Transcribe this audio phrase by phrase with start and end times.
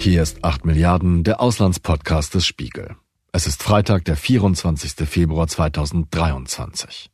[0.00, 2.96] Hier ist 8 Milliarden, der Auslandspodcast des Spiegel.
[3.32, 5.06] Es ist Freitag, der 24.
[5.06, 7.10] Februar 2023.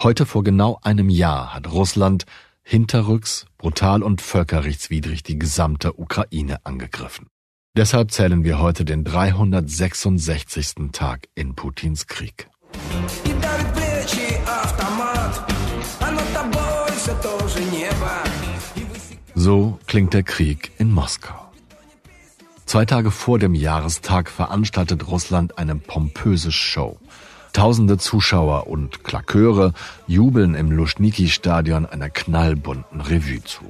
[0.00, 2.26] Heute vor genau einem Jahr hat Russland
[2.62, 7.26] hinterrücks, brutal und völkerrechtswidrig die gesamte Ukraine angegriffen.
[7.76, 10.92] Deshalb zählen wir heute den 366.
[10.92, 12.48] Tag in Putins Krieg.
[19.34, 21.49] So klingt der Krieg in Moskau.
[22.70, 27.00] Zwei Tage vor dem Jahrestag veranstaltet Russland eine pompöse Show.
[27.52, 29.72] Tausende Zuschauer und Klaköre
[30.06, 33.64] jubeln im Luschniki-Stadion einer knallbunten Revue zu.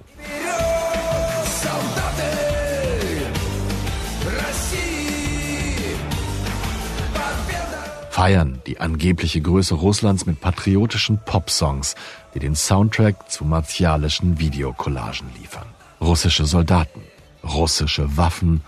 [8.11, 11.95] Feiern die angebliche Größe Russlands mit patriotischen Popsongs,
[12.35, 15.69] die den Soundtrack zu martialischen Videocollagen liefern.
[16.03, 17.01] Russische Soldaten,
[17.43, 18.61] russische Waffen,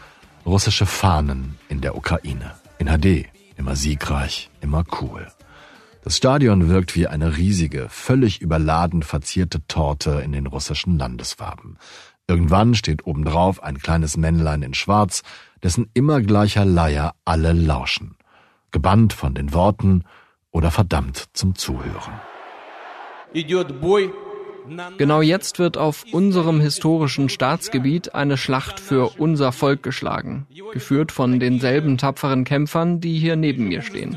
[0.45, 2.55] russische Fahnen in der Ukraine.
[2.79, 3.27] In HD,
[3.57, 5.27] immer siegreich, immer cool.
[6.03, 11.77] Das Stadion wirkt wie eine riesige, völlig überladen verzierte Torte in den russischen Landesfarben.
[12.27, 15.23] Irgendwann steht obendrauf ein kleines Männlein in Schwarz,
[15.63, 18.15] dessen immer gleicher Leier alle lauschen.
[18.71, 20.03] Gebannt von den Worten
[20.51, 22.13] oder verdammt zum Zuhören.
[23.33, 24.13] Идет бой
[24.98, 31.40] Genau jetzt wird auf unserem historischen Staatsgebiet eine Schlacht für unser Volk geschlagen, geführt von
[31.40, 34.16] denselben tapferen Kämpfern, die hier neben mir stehen.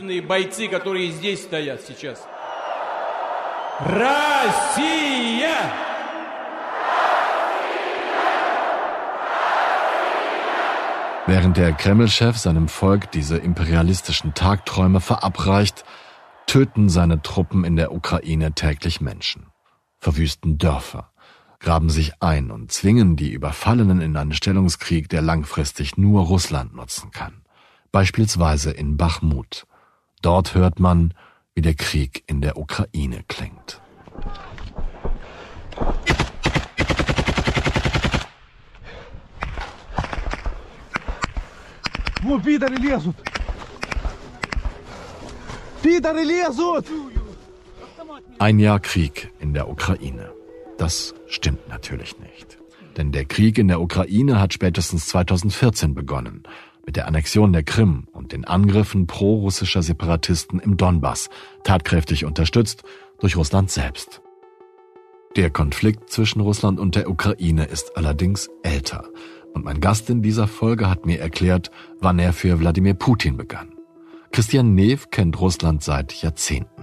[11.28, 15.84] Während der Kreml-Chef seinem Volk diese imperialistischen Tagträume verabreicht,
[16.46, 19.48] töten seine Truppen in der Ukraine täglich Menschen
[20.05, 21.13] verwüsten Dörfer,
[21.59, 27.11] graben sich ein und zwingen die Überfallenen in einen Stellungskrieg, der langfristig nur Russland nutzen
[27.11, 27.43] kann.
[27.93, 29.67] Beispielsweise in Bachmut.
[30.23, 31.15] Dort hört man,
[31.55, 33.81] wie der Krieg in der Ukraine klingt.
[42.23, 43.17] Wo Пидоры лезут!
[45.83, 46.87] Пидоры лезут!
[48.40, 50.32] Ein Jahr Krieg in der Ukraine.
[50.78, 52.58] Das stimmt natürlich nicht.
[52.98, 56.44] Denn der Krieg in der Ukraine hat spätestens 2014 begonnen,
[56.86, 61.30] mit der Annexion der Krim und den Angriffen pro-russischer Separatisten im Donbass,
[61.64, 62.84] tatkräftig unterstützt
[63.20, 64.22] durch Russland selbst.
[65.36, 69.10] Der Konflikt zwischen Russland und der Ukraine ist allerdings älter.
[69.54, 73.74] Und mein Gast in dieser Folge hat mir erklärt, wann er für Wladimir Putin begann.
[74.32, 76.75] Christian Nev kennt Russland seit Jahrzehnten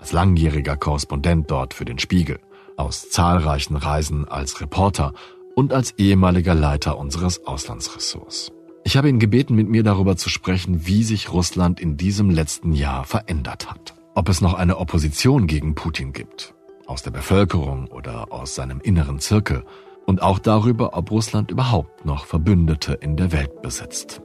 [0.00, 2.40] als langjähriger Korrespondent dort für den Spiegel,
[2.76, 5.12] aus zahlreichen Reisen als Reporter
[5.54, 8.50] und als ehemaliger Leiter unseres Auslandsressorts.
[8.82, 12.72] Ich habe ihn gebeten, mit mir darüber zu sprechen, wie sich Russland in diesem letzten
[12.72, 13.94] Jahr verändert hat.
[14.14, 16.54] Ob es noch eine Opposition gegen Putin gibt,
[16.86, 19.64] aus der Bevölkerung oder aus seinem inneren Zirkel,
[20.06, 24.22] und auch darüber, ob Russland überhaupt noch Verbündete in der Welt besitzt.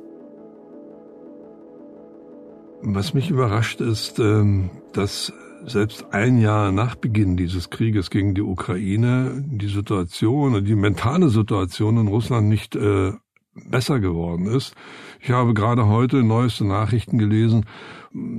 [2.82, 5.32] Was mich überrascht ist, ähm, dass
[5.68, 11.98] selbst ein Jahr nach Beginn dieses Krieges gegen die Ukraine die Situation, die mentale Situation
[11.98, 13.14] in Russland nicht äh,
[13.56, 14.76] besser geworden ist.
[15.20, 17.66] Ich habe gerade heute neueste Nachrichten gelesen,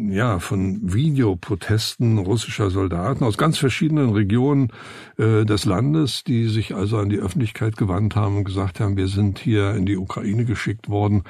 [0.09, 4.69] ja, von Videoprotesten russischer Soldaten aus ganz verschiedenen Regionen
[5.19, 9.09] äh, des Landes, die sich also an die Öffentlichkeit gewandt haben und gesagt haben, wir
[9.09, 11.25] sind hier in die Ukraine geschickt worden,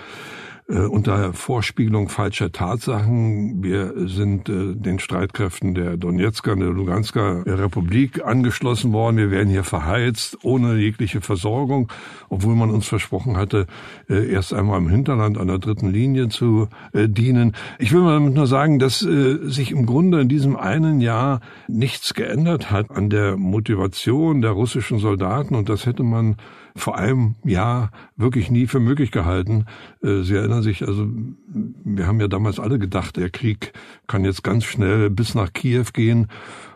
[0.68, 3.62] äh, unter Vorspiegelung falscher Tatsachen.
[3.62, 9.16] Wir sind äh, den Streitkräften der Donetsker und der Lugansker Republik angeschlossen worden.
[9.16, 11.92] Wir werden hier verheizt, ohne jegliche Versorgung,
[12.28, 13.66] obwohl man uns versprochen hatte,
[14.08, 17.54] äh, erst einmal im Hinterland an der dritten Linie zu äh, dienen.
[17.78, 21.40] Ich will mal damit nur sagen, dass äh, sich im Grunde in diesem einen Jahr
[21.68, 26.36] nichts geändert hat an der Motivation der russischen Soldaten und das hätte man
[26.76, 29.64] vor einem Jahr wirklich nie für möglich gehalten.
[30.02, 31.08] Äh, Sie erinnern sich, also
[31.48, 33.72] wir haben ja damals alle gedacht, der Krieg
[34.06, 36.28] kann jetzt ganz schnell bis nach Kiew gehen.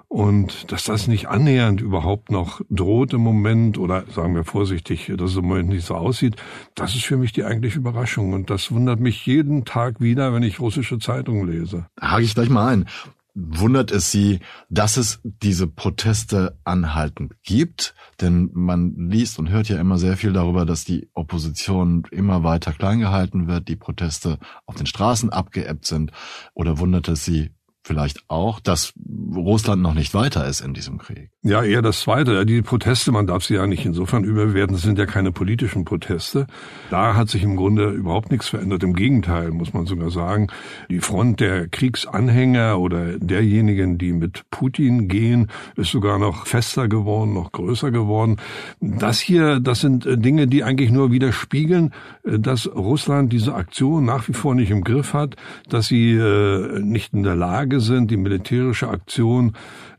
[0.09, 5.31] Und dass das nicht annähernd überhaupt noch droht im Moment oder sagen wir vorsichtig, dass
[5.31, 6.35] es im Moment nicht so aussieht,
[6.75, 8.33] das ist für mich die eigentliche Überraschung.
[8.33, 11.87] Und das wundert mich jeden Tag wieder, wenn ich russische Zeitungen lese.
[12.01, 12.87] Hake ich gleich mal ein
[13.35, 17.95] wundert es Sie, dass es diese Proteste anhaltend gibt?
[18.21, 22.73] Denn man liest und hört ja immer sehr viel darüber, dass die Opposition immer weiter
[22.73, 26.13] klein gehalten wird, die Proteste auf den Straßen abgeebbt sind.
[26.55, 27.51] Oder wundert es Sie
[27.83, 28.93] vielleicht auch, dass
[29.35, 31.31] Russland noch nicht weiter ist in diesem Krieg.
[31.43, 32.45] Ja, eher das Zweite.
[32.45, 36.47] Die Proteste, man darf sie ja nicht insofern überbewerten, das sind ja keine politischen Proteste.
[36.91, 38.83] Da hat sich im Grunde überhaupt nichts verändert.
[38.83, 40.49] Im Gegenteil, muss man sogar sagen.
[40.91, 47.33] Die Front der Kriegsanhänger oder derjenigen, die mit Putin gehen, ist sogar noch fester geworden,
[47.33, 48.37] noch größer geworden.
[48.81, 51.95] Das hier, das sind Dinge, die eigentlich nur widerspiegeln,
[52.25, 55.37] dass Russland diese Aktion nach wie vor nicht im Griff hat,
[55.69, 59.53] dass sie äh, nicht in der Lage sind, die militärische Aktion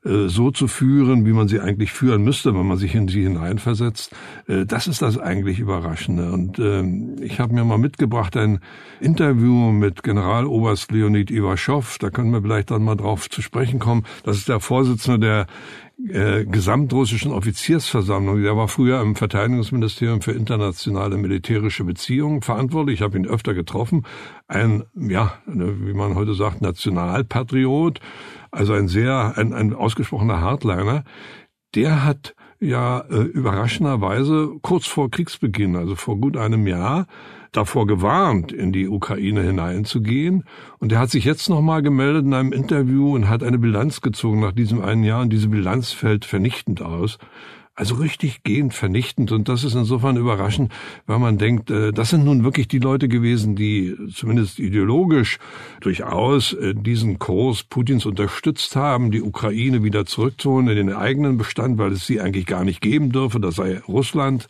[0.03, 3.21] äh, so zu führen, wie man sie eigentlich führen müsste, wenn man sich in sie
[3.21, 4.11] hineinversetzt.
[4.47, 6.31] Äh, das ist das eigentlich Überraschende.
[6.31, 8.59] Und ähm, ich habe mir mal mitgebracht ein
[8.99, 11.99] Interview mit Generaloberst Leonid Ivaschow.
[11.99, 14.03] Da können wir vielleicht dann mal drauf zu sprechen kommen.
[14.23, 15.47] Das ist der Vorsitzende der
[16.09, 18.41] äh, gesamtrussischen Offiziersversammlung.
[18.41, 22.95] Der war früher im Verteidigungsministerium für internationale militärische Beziehungen verantwortlich.
[22.95, 24.05] Ich habe ihn öfter getroffen.
[24.47, 27.99] Ein, ja, wie man heute sagt, Nationalpatriot,
[28.51, 31.03] also ein sehr, ein, ein ausgesprochener Hardliner.
[31.75, 37.07] Der hat ja äh, überraschenderweise kurz vor Kriegsbeginn, also vor gut einem Jahr,
[37.51, 40.45] davor gewarnt, in die Ukraine hineinzugehen.
[40.79, 44.39] Und er hat sich jetzt nochmal gemeldet in einem Interview und hat eine Bilanz gezogen
[44.39, 45.21] nach diesem einen Jahr.
[45.21, 47.17] Und diese Bilanz fällt vernichtend aus.
[47.73, 49.31] Also richtig gehend vernichtend.
[49.31, 50.71] Und das ist insofern überraschend,
[51.05, 55.39] weil man denkt, äh, das sind nun wirklich die Leute gewesen, die zumindest ideologisch
[55.79, 61.77] durchaus äh, diesen Kurs Putins unterstützt haben, die Ukraine wieder zurückzuholen in den eigenen Bestand,
[61.77, 64.47] weil es sie eigentlich gar nicht geben dürfe, das sei Russland.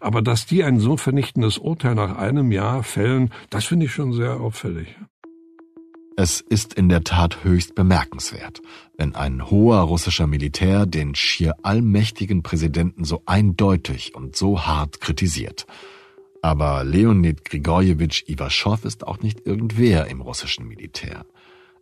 [0.00, 4.12] Aber dass die ein so vernichtendes Urteil nach einem Jahr fällen, das finde ich schon
[4.12, 4.94] sehr auffällig.
[6.20, 8.60] Es ist in der Tat höchst bemerkenswert,
[8.96, 15.64] wenn ein hoher russischer Militär den schier allmächtigen Präsidenten so eindeutig und so hart kritisiert.
[16.42, 21.24] Aber Leonid Grigorjewitsch Ivaschow ist auch nicht irgendwer im russischen Militär.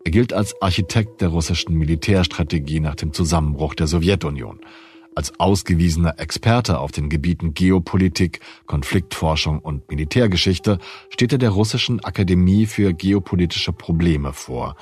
[0.04, 4.60] Er gilt als Architekt der russischen Militärstrategie nach dem Zusammenbruch der Sowjetunion–
[5.16, 10.78] als ausgewiesener Experte auf den Gebieten Geopolitik, Konfliktforschung und Militärgeschichte
[11.08, 14.76] steht er der russischen Akademie für geopolitische Probleme vor.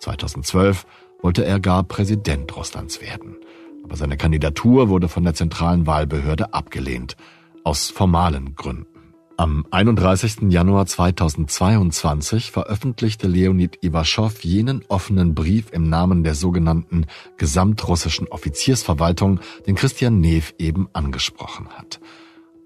[0.00, 0.86] 2012
[1.20, 3.36] wollte er gar Präsident Russlands werden.
[3.84, 7.16] Aber seine Kandidatur wurde von der zentralen Wahlbehörde abgelehnt.
[7.62, 8.95] Aus formalen Gründen.
[9.38, 10.50] Am 31.
[10.50, 17.04] Januar 2022 veröffentlichte Leonid Ivaschow jenen offenen Brief im Namen der sogenannten
[17.36, 22.00] Gesamtrussischen Offiziersverwaltung, den Christian Nev eben angesprochen hat.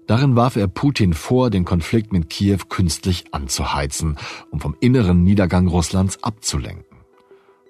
[0.07, 4.17] Darin warf er Putin vor, den Konflikt mit Kiew künstlich anzuheizen,
[4.49, 6.99] um vom inneren Niedergang Russlands abzulenken.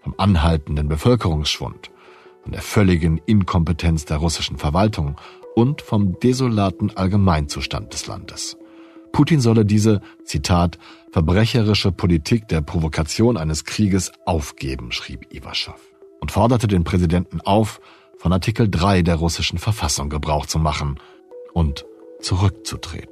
[0.03, 1.89] Vom anhaltenden Bevölkerungsschwund,
[2.43, 5.15] von der völligen Inkompetenz der russischen Verwaltung
[5.55, 8.57] und vom desolaten Allgemeinzustand des Landes.
[9.11, 10.77] Putin solle diese, Zitat,
[11.11, 15.79] verbrecherische Politik der Provokation eines Krieges aufgeben, schrieb Ivaschow
[16.19, 17.81] und forderte den Präsidenten auf,
[18.17, 20.99] von Artikel 3 der russischen Verfassung Gebrauch zu machen
[21.53, 21.85] und
[22.21, 23.09] zurückzutreten.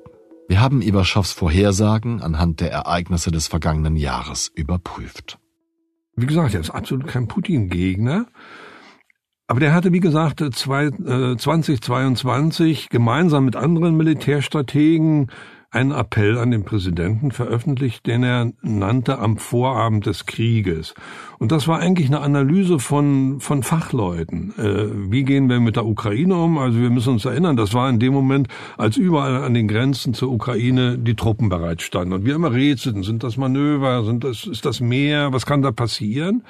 [0.47, 5.39] Wir haben Ivaschows Vorhersagen anhand der Ereignisse des vergangenen Jahres überprüft.
[6.15, 8.27] Wie gesagt, er ist absolut kein Putin-Gegner.
[9.47, 15.31] Aber der hatte, wie gesagt, 2022 äh, gemeinsam mit anderen Militärstrategen
[15.71, 20.95] einen Appell an den Präsidenten veröffentlicht, den er nannte am Vorabend des Krieges.
[21.37, 24.53] Und das war eigentlich eine Analyse von, von Fachleuten.
[24.57, 26.57] Äh, wie gehen wir mit der Ukraine um?
[26.57, 28.47] Also wir müssen uns erinnern, das war in dem Moment,
[28.77, 32.13] als überall an den Grenzen zur Ukraine die Truppen bereitstanden.
[32.13, 35.71] Und wir immer rätselten, sind das Manöver, sind das, ist das Meer, was kann da
[35.71, 36.43] passieren?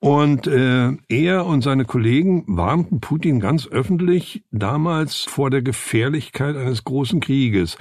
[0.00, 6.84] Und äh, er und seine Kollegen warnten Putin ganz öffentlich damals vor der Gefährlichkeit eines
[6.84, 7.76] großen Krieges.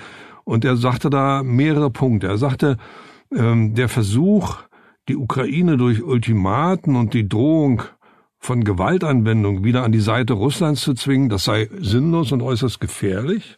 [0.48, 2.28] Und er sagte da mehrere Punkte.
[2.28, 2.78] Er sagte,
[3.36, 4.60] ähm, der Versuch,
[5.10, 7.82] die Ukraine durch Ultimaten und die Drohung
[8.40, 13.58] von Gewaltanwendung wieder an die Seite Russlands zu zwingen, das sei sinnlos und äußerst gefährlich.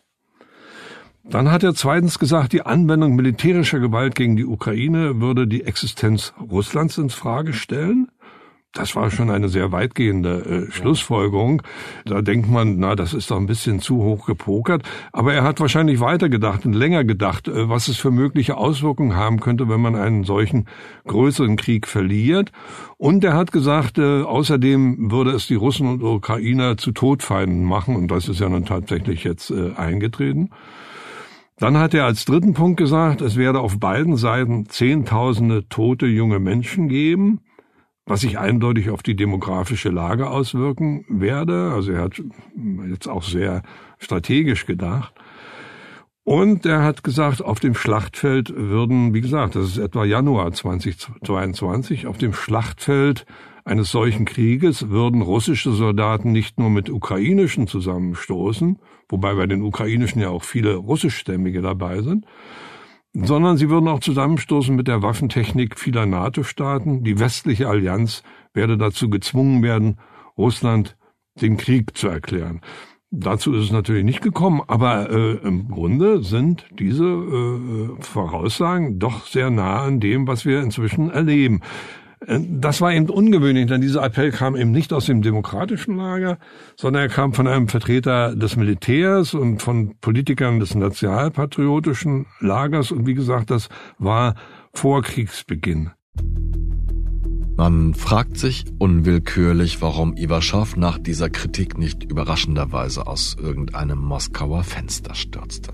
[1.23, 6.33] Dann hat er zweitens gesagt, die Anwendung militärischer Gewalt gegen die Ukraine würde die Existenz
[6.39, 8.07] Russlands ins Frage stellen.
[8.73, 11.63] Das war schon eine sehr weitgehende äh, Schlussfolgerung.
[12.05, 14.83] Da denkt man, na, das ist doch ein bisschen zu hoch gepokert.
[15.11, 19.39] Aber er hat wahrscheinlich weitergedacht und länger gedacht, äh, was es für mögliche Auswirkungen haben
[19.39, 20.67] könnte, wenn man einen solchen
[21.07, 22.51] größeren Krieg verliert.
[22.97, 27.95] Und er hat gesagt, äh, außerdem würde es die Russen und Ukrainer zu Todfeinden machen.
[27.95, 30.51] Und das ist ja nun tatsächlich jetzt äh, eingetreten.
[31.57, 36.37] Dann hat er als dritten Punkt gesagt, es werde auf beiden Seiten Zehntausende tote junge
[36.37, 37.41] Menschen geben
[38.09, 41.71] was sich eindeutig auf die demografische Lage auswirken werde.
[41.73, 42.21] Also er hat
[42.89, 43.61] jetzt auch sehr
[43.99, 45.13] strategisch gedacht.
[46.23, 52.07] Und er hat gesagt, auf dem Schlachtfeld würden, wie gesagt, das ist etwa Januar 2022,
[52.07, 53.27] auf dem Schlachtfeld
[53.63, 60.19] eines solchen Krieges würden russische Soldaten nicht nur mit ukrainischen zusammenstoßen, wobei bei den ukrainischen
[60.19, 62.25] ja auch viele russischstämmige dabei sind,
[63.13, 67.03] sondern sie würden auch zusammenstoßen mit der Waffentechnik vieler NATO-Staaten.
[67.03, 68.23] Die westliche Allianz
[68.53, 69.97] werde dazu gezwungen werden,
[70.37, 70.97] Russland
[71.41, 72.61] den Krieg zu erklären.
[73.11, 79.25] Dazu ist es natürlich nicht gekommen, aber äh, im Grunde sind diese äh, Voraussagen doch
[79.25, 81.61] sehr nah an dem, was wir inzwischen erleben.
[82.25, 86.37] Äh, das war eben ungewöhnlich, denn dieser Appell kam eben nicht aus dem demokratischen Lager,
[86.75, 92.91] sondern er kam von einem Vertreter des Militärs und von Politikern des nationalpatriotischen Lagers.
[92.91, 94.35] Und wie gesagt, das war
[94.73, 95.91] vor Kriegsbeginn.
[97.55, 105.13] Man fragt sich unwillkürlich, warum Iwaschow nach dieser Kritik nicht überraschenderweise aus irgendeinem Moskauer Fenster
[105.13, 105.73] stürzte.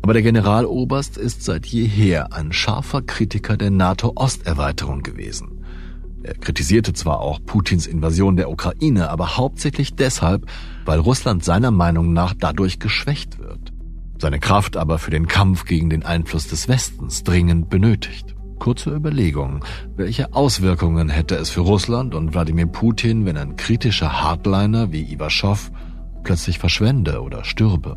[0.00, 5.59] Aber der Generaloberst ist seit jeher ein scharfer Kritiker der NATO-Osterweiterung gewesen.
[6.22, 10.46] Er kritisierte zwar auch Putins Invasion der Ukraine, aber hauptsächlich deshalb,
[10.84, 13.72] weil Russland seiner Meinung nach dadurch geschwächt wird.
[14.20, 18.34] Seine Kraft aber für den Kampf gegen den Einfluss des Westens dringend benötigt.
[18.58, 19.64] Kurze Überlegung,
[19.96, 25.70] welche Auswirkungen hätte es für Russland und Wladimir Putin, wenn ein kritischer Hardliner wie Iwaschow
[26.22, 27.96] plötzlich verschwende oder stürbe?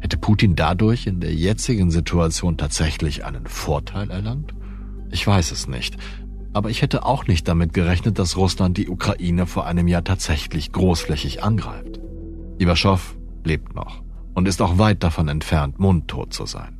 [0.00, 4.52] Hätte Putin dadurch in der jetzigen Situation tatsächlich einen Vorteil erlangt?
[5.12, 5.96] Ich weiß es nicht.
[6.52, 10.72] Aber ich hätte auch nicht damit gerechnet, dass Russland die Ukraine vor einem Jahr tatsächlich
[10.72, 12.00] großflächig angreift.
[12.58, 14.02] Iwaschow lebt noch
[14.34, 16.78] und ist auch weit davon entfernt, mundtot zu sein.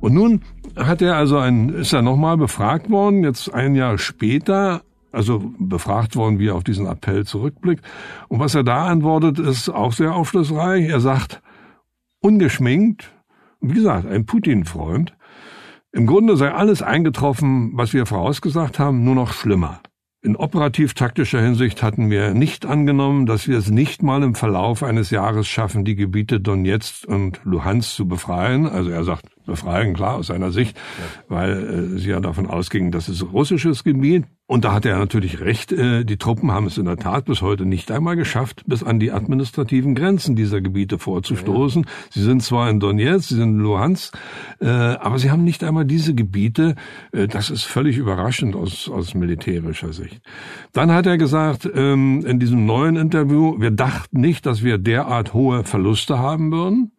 [0.00, 0.40] Und nun
[0.74, 4.82] hat er also ein, ist er nochmal befragt worden, jetzt ein Jahr später,
[5.12, 7.84] also befragt worden, wie er auf diesen Appell zurückblickt.
[8.26, 10.88] Und was er da antwortet, ist auch sehr aufschlussreich.
[10.88, 11.40] Er sagt,
[12.20, 13.12] ungeschminkt,
[13.60, 15.14] wie gesagt, ein Putin-Freund,
[15.92, 19.80] im Grunde sei alles eingetroffen, was wir vorausgesagt haben, nur noch schlimmer.
[20.24, 25.10] In operativ-taktischer Hinsicht hatten wir nicht angenommen, dass wir es nicht mal im Verlauf eines
[25.10, 28.66] Jahres schaffen, die Gebiete Donetsk und Luhansk zu befreien.
[28.66, 31.36] Also er sagt, befreien, klar, aus seiner Sicht, ja.
[31.36, 34.24] weil äh, sie ja davon ausgingen, dass es russisches Gebiet.
[34.46, 37.40] Und da hat er natürlich recht, äh, die Truppen haben es in der Tat bis
[37.40, 41.84] heute nicht einmal geschafft, bis an die administrativen Grenzen dieser Gebiete vorzustoßen.
[41.84, 41.88] Ja.
[42.10, 44.14] Sie sind zwar in Donetsk, sie sind in Luhansk,
[44.60, 46.74] äh, aber sie haben nicht einmal diese Gebiete.
[47.12, 50.20] Äh, das ist völlig überraschend aus, aus militärischer Sicht.
[50.72, 55.32] Dann hat er gesagt, ähm, in diesem neuen Interview, wir dachten nicht, dass wir derart
[55.32, 56.92] hohe Verluste haben würden.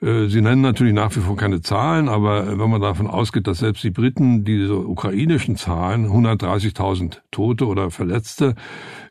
[0.00, 3.58] Äh, Sie nennen natürlich nach wie vor keine Zahlen, aber wenn man davon ausgeht, dass
[3.58, 8.54] selbst die Briten diese ukrainischen Zahlen, 130.000 Tote oder Verletzte,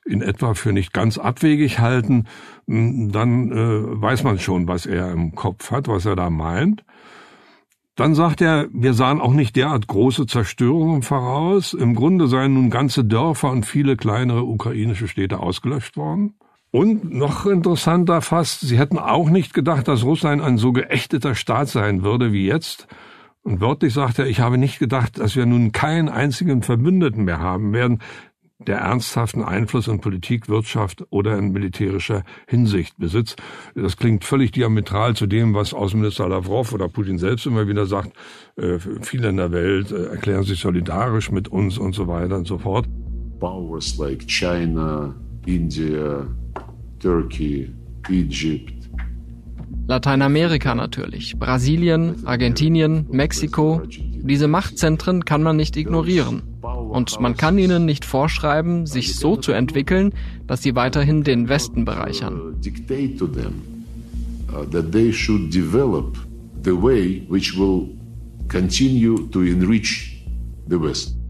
[0.06, 2.25] in etwa für nicht ganz abwegig halten,
[2.68, 6.84] dann äh, weiß man schon, was er im Kopf hat, was er da meint.
[7.96, 11.74] Dann sagt er, wir sahen auch nicht derart große Zerstörungen voraus.
[11.74, 16.34] Im Grunde seien nun ganze Dörfer und viele kleinere ukrainische Städte ausgelöscht worden.
[16.75, 21.68] Und noch interessanter fast, sie hätten auch nicht gedacht, dass Russland ein so geächteter Staat
[21.68, 22.88] sein würde wie jetzt.
[23.44, 27.38] Und wörtlich sagt er, ich habe nicht gedacht, dass wir nun keinen einzigen Verbündeten mehr
[27.38, 28.00] haben werden,
[28.58, 33.39] der ernsthaften Einfluss in Politik, Wirtschaft oder in militärischer Hinsicht besitzt.
[33.75, 38.13] Das klingt völlig diametral zu dem, was Außenminister Lavrov oder Putin selbst immer wieder sagt.
[38.56, 42.48] Äh, viele in der Welt äh, erklären sich solidarisch mit uns und so weiter und
[42.48, 42.88] so fort.
[43.39, 45.13] Powers like China,
[45.46, 46.25] India,
[47.04, 47.70] Turkey,
[48.10, 48.90] Egypt.
[49.88, 53.82] Lateinamerika natürlich, Brasilien, Argentinien, Mexiko.
[53.90, 56.44] Diese Machtzentren kann man nicht ignorieren.
[56.62, 60.14] Und man kann ihnen nicht vorschreiben, sich so zu entwickeln,
[60.48, 62.56] dass sie weiterhin den Westen bereichern.
[68.50, 70.24] continue to enrich
[70.68, 71.23] the West.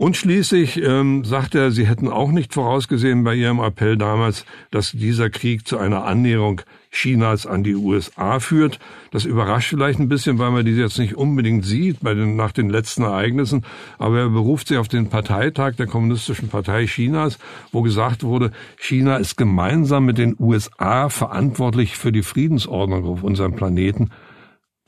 [0.00, 4.92] Und schließlich ähm, sagt er, sie hätten auch nicht vorausgesehen bei ihrem Appell damals, dass
[4.92, 8.78] dieser Krieg zu einer Annäherung Chinas an die USA führt.
[9.10, 12.52] Das überrascht vielleicht ein bisschen, weil man diese jetzt nicht unbedingt sieht bei den, nach
[12.52, 13.66] den letzten Ereignissen.
[13.98, 17.38] Aber er beruft sich auf den Parteitag der Kommunistischen Partei Chinas,
[17.70, 23.54] wo gesagt wurde, China ist gemeinsam mit den USA verantwortlich für die Friedensordnung auf unserem
[23.54, 24.08] Planeten.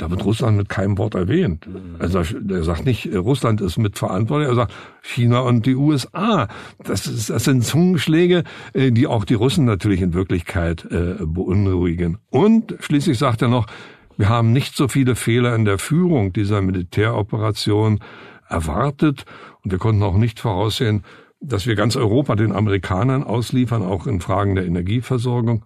[0.03, 1.69] Da wird Russland mit keinem Wort erwähnt.
[2.01, 6.49] Also er sagt nicht, äh, Russland ist mitverantwortlich, er sagt China und die USA.
[6.83, 8.43] Das, ist, das sind Zungenschläge,
[8.73, 12.19] äh, die auch die Russen natürlich in Wirklichkeit äh, beunruhigen.
[12.31, 13.69] Und schließlich sagt er noch,
[14.17, 18.01] wir haben nicht so viele Fehler in der Führung dieser Militäroperation
[18.49, 19.25] erwartet
[19.63, 21.05] und wir konnten auch nicht voraussehen,
[21.41, 25.65] dass wir ganz Europa den Amerikanern ausliefern, auch in Fragen der Energieversorgung.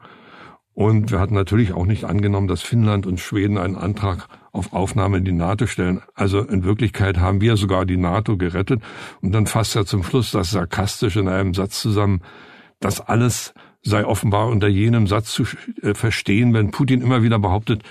[0.77, 5.17] Und wir hatten natürlich auch nicht angenommen, dass Finnland und Schweden einen Antrag auf Aufnahme
[5.17, 6.03] in die NATO stellen.
[6.15, 8.83] Also in Wirklichkeit haben wir sogar die NATO gerettet.
[9.23, 12.21] Und dann fasst er zum Schluss das sarkastisch in einem Satz zusammen,
[12.79, 15.45] das alles sei offenbar unter jenem Satz zu
[15.81, 17.83] äh, verstehen, wenn Putin immer wieder behauptet,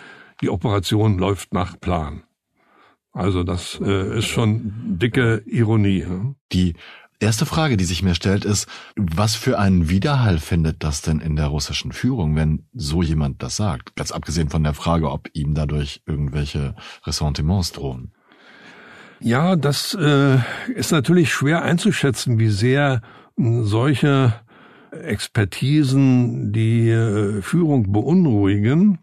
[0.42, 2.22] die Operation läuft nach Plan.
[3.12, 6.06] Also das äh, ist schon dicke Ironie.
[6.08, 6.36] Ne?
[6.52, 6.76] Die
[7.20, 11.36] erste Frage, die sich mir stellt, ist, was für einen Widerhall findet das denn in
[11.36, 13.96] der russischen Führung, wenn so jemand das sagt?
[13.96, 18.12] Ganz abgesehen von der Frage, ob ihm dadurch irgendwelche Ressentiments drohen.
[19.20, 20.38] Ja, das äh,
[20.74, 23.02] ist natürlich schwer einzuschätzen, wie sehr
[23.38, 24.34] solche
[24.92, 29.00] Expertisen die äh, Führung beunruhigen.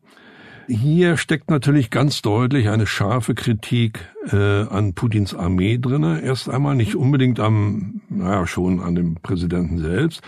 [0.68, 4.00] Hier steckt natürlich ganz deutlich eine scharfe Kritik
[4.30, 6.20] äh, an Putins Armee drinne.
[6.22, 10.22] Erst einmal nicht unbedingt am, naja, schon an dem Präsidenten selbst,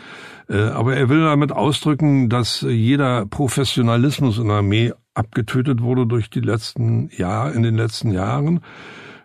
[0.48, 6.30] äh, aber er will damit ausdrücken, dass jeder Professionalismus in der Armee abgetötet wurde durch
[6.30, 8.60] die letzten Jahre, in den letzten Jahren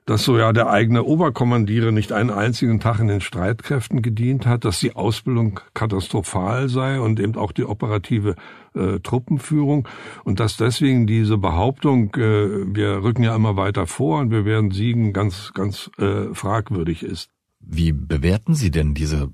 [0.09, 4.65] dass so ja der eigene Oberkommandierer nicht einen einzigen Tag in den Streitkräften gedient hat,
[4.65, 8.33] dass die Ausbildung katastrophal sei und eben auch die operative
[8.73, 9.87] äh, Truppenführung
[10.23, 14.71] und dass deswegen diese Behauptung, äh, wir rücken ja immer weiter vor und wir werden
[14.71, 17.29] siegen, ganz, ganz äh, fragwürdig ist.
[17.59, 19.29] Wie bewerten Sie denn diese,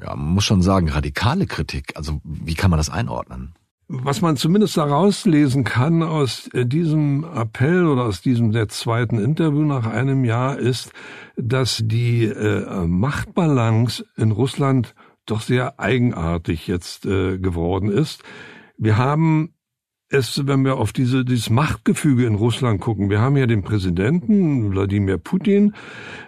[0.00, 1.96] ja, muss schon sagen, radikale Kritik?
[1.96, 3.54] Also wie kann man das einordnen?
[3.92, 9.18] Was man zumindest daraus lesen kann aus äh, diesem Appell oder aus diesem der zweiten
[9.18, 10.92] Interview nach einem Jahr ist,
[11.36, 14.94] dass die äh, Machtbalance in Russland
[15.26, 18.22] doch sehr eigenartig jetzt äh, geworden ist.
[18.78, 19.54] Wir haben
[20.08, 24.72] es, wenn wir auf diese, dieses Machtgefüge in Russland gucken, wir haben ja den Präsidenten
[24.72, 25.74] Wladimir Putin,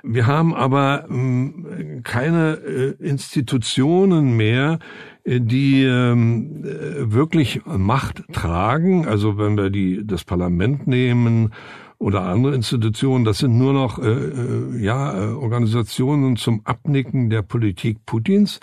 [0.03, 4.81] wir haben aber äh, keine äh, Institutionen mehr,
[5.25, 9.07] die ähm, wirklich Macht tragen.
[9.07, 11.53] Also wenn wir die das Parlament nehmen
[11.99, 17.43] oder andere Institutionen, das sind nur noch äh, äh ja äh, Organisationen zum Abnicken der
[17.43, 18.61] Politik Putins.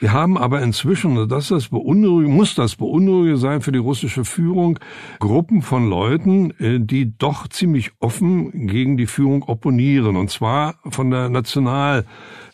[0.00, 4.78] Wir haben aber inzwischen, das ist beunruhigend, muss das beunruhigend sein für die russische Führung,
[5.18, 11.10] Gruppen von Leuten, äh, die doch ziemlich offen gegen die Führung opponieren, und zwar von
[11.10, 12.06] der National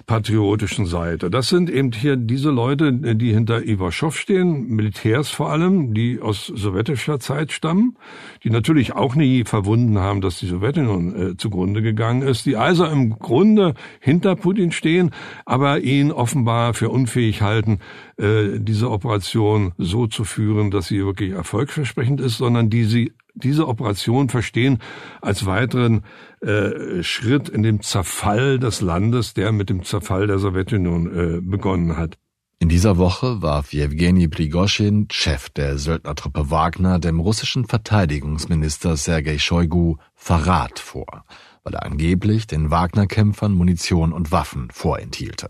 [0.06, 1.30] patriotischen Seite.
[1.30, 6.46] Das sind eben hier diese Leute, die hinter Iwaschow stehen, Militärs vor allem, die aus
[6.46, 7.96] sowjetischer Zeit stammen,
[8.44, 12.84] die natürlich auch nie verwunden haben, dass die Sowjetunion äh, zugrunde gegangen ist, die also
[12.84, 15.10] im Grunde hinter Putin stehen,
[15.44, 17.80] aber ihn offenbar für unfähig halten,
[18.16, 23.68] äh, diese Operation so zu führen, dass sie wirklich erfolgsversprechend ist, sondern die sie diese
[23.68, 24.78] Operation verstehen
[25.20, 26.02] als weiteren
[26.40, 31.96] äh, Schritt in dem Zerfall des Landes, der mit dem Zerfall der Sowjetunion äh, begonnen
[31.96, 32.18] hat.
[32.58, 39.96] In dieser Woche warf Jewgeni Prigoschin, Chef der Söldnertruppe Wagner, dem russischen Verteidigungsminister Sergei Shoigu
[40.14, 41.26] Verrat vor,
[41.64, 45.48] weil er angeblich den Wagner-Kämpfern Munition und Waffen vorenthielte.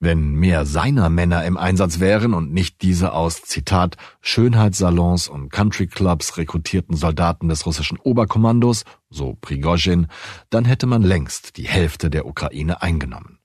[0.00, 6.36] Wenn mehr seiner Männer im Einsatz wären und nicht diese aus, Zitat, Schönheitssalons und Countryclubs
[6.36, 10.08] rekrutierten Soldaten des russischen Oberkommandos, so Prigozhin,
[10.50, 13.38] dann hätte man längst die Hälfte der Ukraine eingenommen.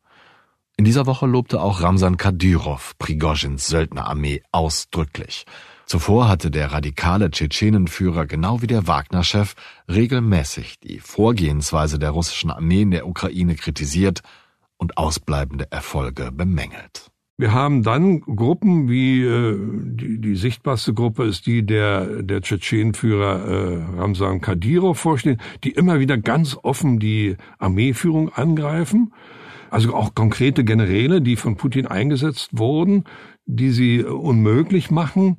[0.80, 5.46] In dieser Woche lobte auch Ramsan Kadyrov Prigozhins Söldnerarmee ausdrücklich.
[5.86, 9.56] Zuvor hatte der radikale Tschetschenenführer genau wie der Wagner-Chef
[9.90, 14.22] regelmäßig die Vorgehensweise der russischen Armee in der Ukraine kritisiert
[14.80, 17.12] und ausbleibende Erfolge bemängelt.
[17.38, 23.46] Wir haben dann Gruppen wie äh, die, die sichtbarste Gruppe ist die der der Tschetschenenführer
[23.48, 29.14] äh, Ramsan Kadyrov vorstehen, die immer wieder ganz offen die Armeeführung angreifen.
[29.70, 33.06] Also auch konkrete Generäle, die von Putin eingesetzt wurden,
[33.46, 35.38] die sie unmöglich machen.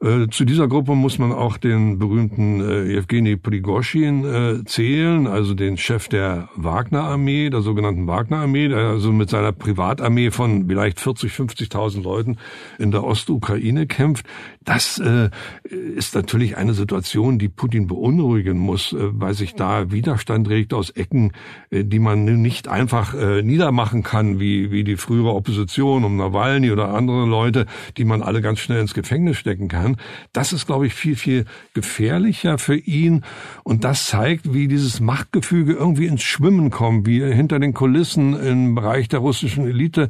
[0.00, 5.54] Äh, zu dieser Gruppe muss man auch den berühmten äh, Evgeny Prigozhin äh, zählen, also
[5.54, 11.32] den Chef der Wagner-Armee, der sogenannten Wagner-Armee, der also mit seiner Privatarmee von vielleicht 40,
[11.32, 12.36] 50.000 Leuten
[12.78, 14.24] in der Ostukraine kämpft.
[14.64, 15.30] Das äh,
[15.64, 20.90] ist natürlich eine Situation, die Putin beunruhigen muss, äh, weil sich da Widerstand regt aus
[20.90, 21.32] Ecken,
[21.70, 26.70] äh, die man nicht einfach äh, niedermachen kann, wie, wie die frühere Opposition um Nawalny
[26.70, 27.66] oder andere Leute,
[27.96, 29.96] die man alle ganz schnell ins Gefängnis stecken kann.
[30.32, 31.44] Das ist, glaube ich, viel, viel
[31.74, 33.24] gefährlicher für ihn.
[33.64, 38.74] Und das zeigt, wie dieses Machtgefüge irgendwie ins Schwimmen kommt, wie hinter den Kulissen im
[38.74, 40.08] Bereich der russischen Elite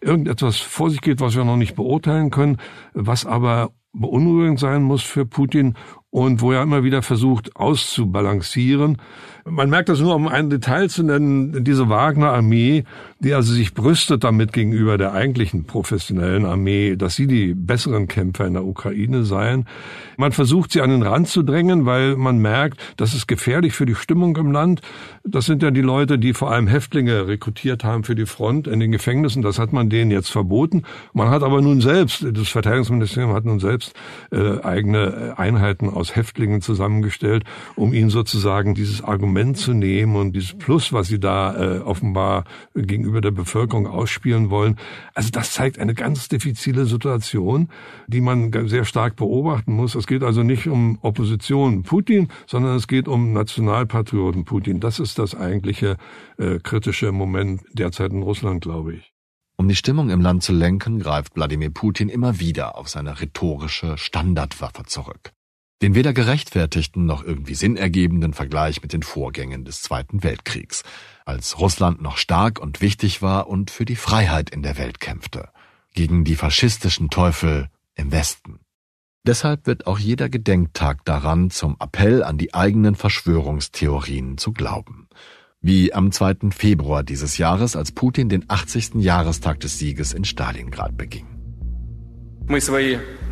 [0.00, 2.58] irgendetwas vor sich geht, was wir noch nicht beurteilen können,
[2.92, 5.74] was aber beunruhigend sein muss für Putin
[6.10, 8.98] und wo er immer wieder versucht auszubalancieren.
[9.48, 12.82] Man merkt das nur, um ein Detail zu nennen, diese Wagner-Armee,
[13.20, 18.44] die also sich brüstet damit gegenüber der eigentlichen professionellen Armee, dass sie die besseren Kämpfer
[18.46, 19.66] in der Ukraine seien.
[20.16, 23.86] Man versucht sie an den Rand zu drängen, weil man merkt, das ist gefährlich für
[23.86, 24.80] die Stimmung im Land.
[25.22, 28.80] Das sind ja die Leute, die vor allem Häftlinge rekrutiert haben für die Front in
[28.80, 29.42] den Gefängnissen.
[29.42, 30.82] Das hat man denen jetzt verboten.
[31.12, 33.94] Man hat aber nun selbst, das Verteidigungsministerium hat nun selbst
[34.32, 40.54] äh, eigene Einheiten aus Häftlingen zusammengestellt, um ihnen sozusagen dieses Argument zu nehmen und dieses
[40.54, 44.76] Plus, was sie da äh, offenbar gegenüber der Bevölkerung ausspielen wollen.
[45.14, 47.68] Also das zeigt eine ganz diffizile Situation,
[48.06, 49.94] die man sehr stark beobachten muss.
[49.94, 54.80] Es geht also nicht um Opposition Putin, sondern es geht um Nationalpatrioten Putin.
[54.80, 55.96] Das ist das eigentliche
[56.38, 59.12] äh, kritische Moment derzeit in Russland, glaube ich.
[59.58, 63.96] Um die Stimmung im Land zu lenken, greift Wladimir Putin immer wieder auf seine rhetorische
[63.96, 65.32] Standardwaffe zurück.
[65.82, 70.82] Den weder gerechtfertigten noch irgendwie sinnergebenden Vergleich mit den Vorgängen des Zweiten Weltkriegs,
[71.24, 75.50] als Russland noch stark und wichtig war und für die Freiheit in der Welt kämpfte,
[75.94, 78.60] gegen die faschistischen Teufel im Westen.
[79.24, 85.08] Deshalb wird auch jeder Gedenktag daran zum Appell an die eigenen Verschwörungstheorien zu glauben
[85.66, 86.50] wie am 2.
[86.50, 88.94] Februar dieses Jahres, als Putin den 80.
[88.96, 91.35] Jahrestag des Sieges in Stalingrad beging.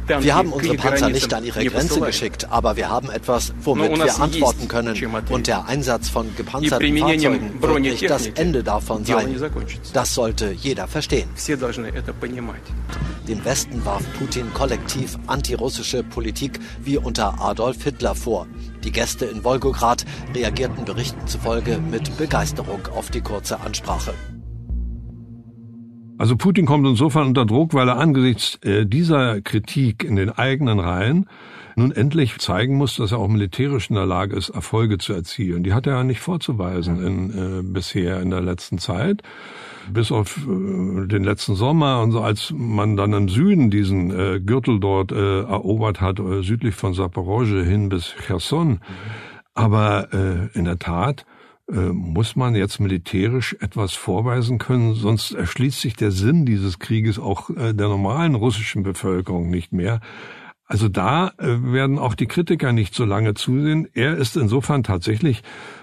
[0.06, 4.20] Wir haben unsere Panzer nicht an ihre Grenze geschickt, aber wir haben etwas, womit wir
[4.20, 4.96] antworten können.
[5.30, 9.34] Und der Einsatz von gepanzerten Fahrzeugen wird nicht das Ende davon sein.
[9.92, 11.28] Das sollte jeder verstehen.
[13.28, 18.46] Dem Westen warf Putin kollektiv antirussische Politik wie unter Adolf Hitler vor.
[18.82, 24.12] Die Gäste in Wolgograd reagierten Berichten zufolge mit Begeisterung auf die kurze Ansprache.
[26.16, 30.78] Also Putin kommt insofern unter Druck, weil er angesichts äh, dieser Kritik in den eigenen
[30.78, 31.26] Reihen
[31.76, 35.64] nun endlich zeigen muss, dass er auch militärisch in der Lage ist, Erfolge zu erzielen.
[35.64, 39.22] Die hat er ja nicht vorzuweisen in, äh, bisher in der letzten Zeit.
[39.92, 44.40] Bis auf äh, den letzten Sommer und so, als man dann im Süden diesen äh,
[44.40, 48.78] Gürtel dort äh, erobert hat, äh, südlich von Saporosje hin bis Cherson.
[49.54, 51.26] Aber äh, in der Tat
[51.66, 57.48] muss man jetzt militärisch etwas vorweisen können, sonst erschließt sich der Sinn dieses Krieges auch
[57.50, 60.00] äh, der normalen russischen Bevölkerung nicht mehr.
[60.66, 63.86] Also da äh, werden auch die Kritiker nicht so lange zusehen.
[63.92, 65.42] Er ist insofern tatsächlich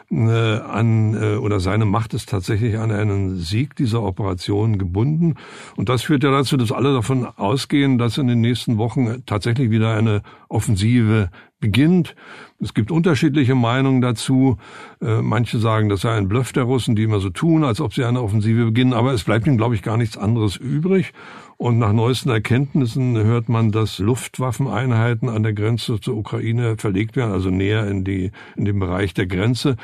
[0.09, 5.35] äh, an äh, oder seine Macht ist tatsächlich an einen Sieg dieser Operation gebunden.
[5.75, 9.69] Und das führt ja dazu, dass alle davon ausgehen, dass in den nächsten Wochen tatsächlich
[9.69, 11.29] wieder eine Offensive
[11.61, 12.15] beginnt.
[12.59, 14.57] Es gibt unterschiedliche Meinungen dazu.
[15.01, 17.93] Äh, manche sagen, das sei ein Bluff der Russen, die immer so tun, als ob
[17.93, 18.91] sie eine Offensive beginnen.
[18.91, 21.13] Aber es bleibt ihnen, glaube ich, gar nichts anderes übrig.
[21.61, 27.31] Und nach neuesten Erkenntnissen hört man, dass Luftwaffeneinheiten an der Grenze zur Ukraine verlegt werden,
[27.31, 29.77] also näher in die in den Bereich der Grenze,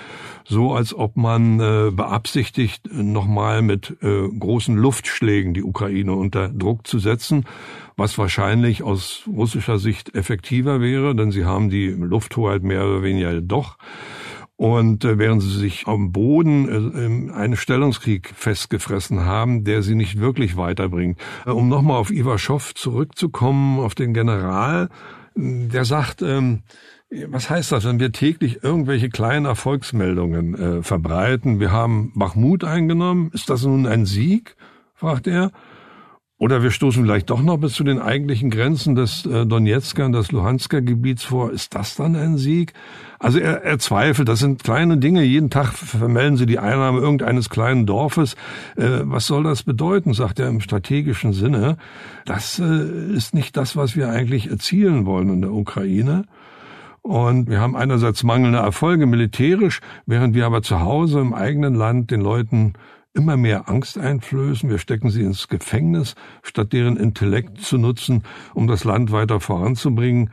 [0.43, 6.87] so als ob man äh, beabsichtigt, nochmal mit äh, großen Luftschlägen die Ukraine unter Druck
[6.87, 7.45] zu setzen,
[7.95, 13.39] was wahrscheinlich aus russischer Sicht effektiver wäre, denn sie haben die Lufthoheit mehr oder weniger
[13.39, 13.77] doch.
[14.57, 20.19] Und äh, während sie sich am Boden äh, einen Stellungskrieg festgefressen haben, der sie nicht
[20.19, 21.19] wirklich weiterbringt.
[21.45, 24.89] Äh, um nochmal auf Iwaschow zurückzukommen, auf den General,
[25.35, 26.63] der sagt, ähm,
[27.27, 31.59] was heißt das, wenn wir täglich irgendwelche kleinen Erfolgsmeldungen äh, verbreiten?
[31.59, 33.29] Wir haben Bachmut eingenommen.
[33.33, 34.55] Ist das nun ein Sieg?
[34.95, 35.51] fragt er.
[36.39, 40.11] Oder wir stoßen vielleicht doch noch bis zu den eigentlichen Grenzen des äh, Donetsker und
[40.11, 41.51] des Luhansker Gebiets vor.
[41.51, 42.73] Ist das dann ein Sieg?
[43.17, 45.23] Also er, er zweifelt, das sind kleine Dinge.
[45.23, 48.35] Jeden Tag vermelden sie die Einnahme irgendeines kleinen Dorfes.
[48.75, 51.77] Äh, was soll das bedeuten, sagt er im strategischen Sinne.
[52.25, 56.25] Das äh, ist nicht das, was wir eigentlich erzielen wollen in der Ukraine.
[57.01, 62.11] Und wir haben einerseits mangelnde Erfolge militärisch, während wir aber zu Hause im eigenen Land
[62.11, 62.73] den Leuten
[63.17, 64.69] immer mehr Angst einflößen.
[64.69, 70.29] Wir stecken sie ins Gefängnis, statt deren Intellekt zu nutzen, um das Land weiter voranzubringen.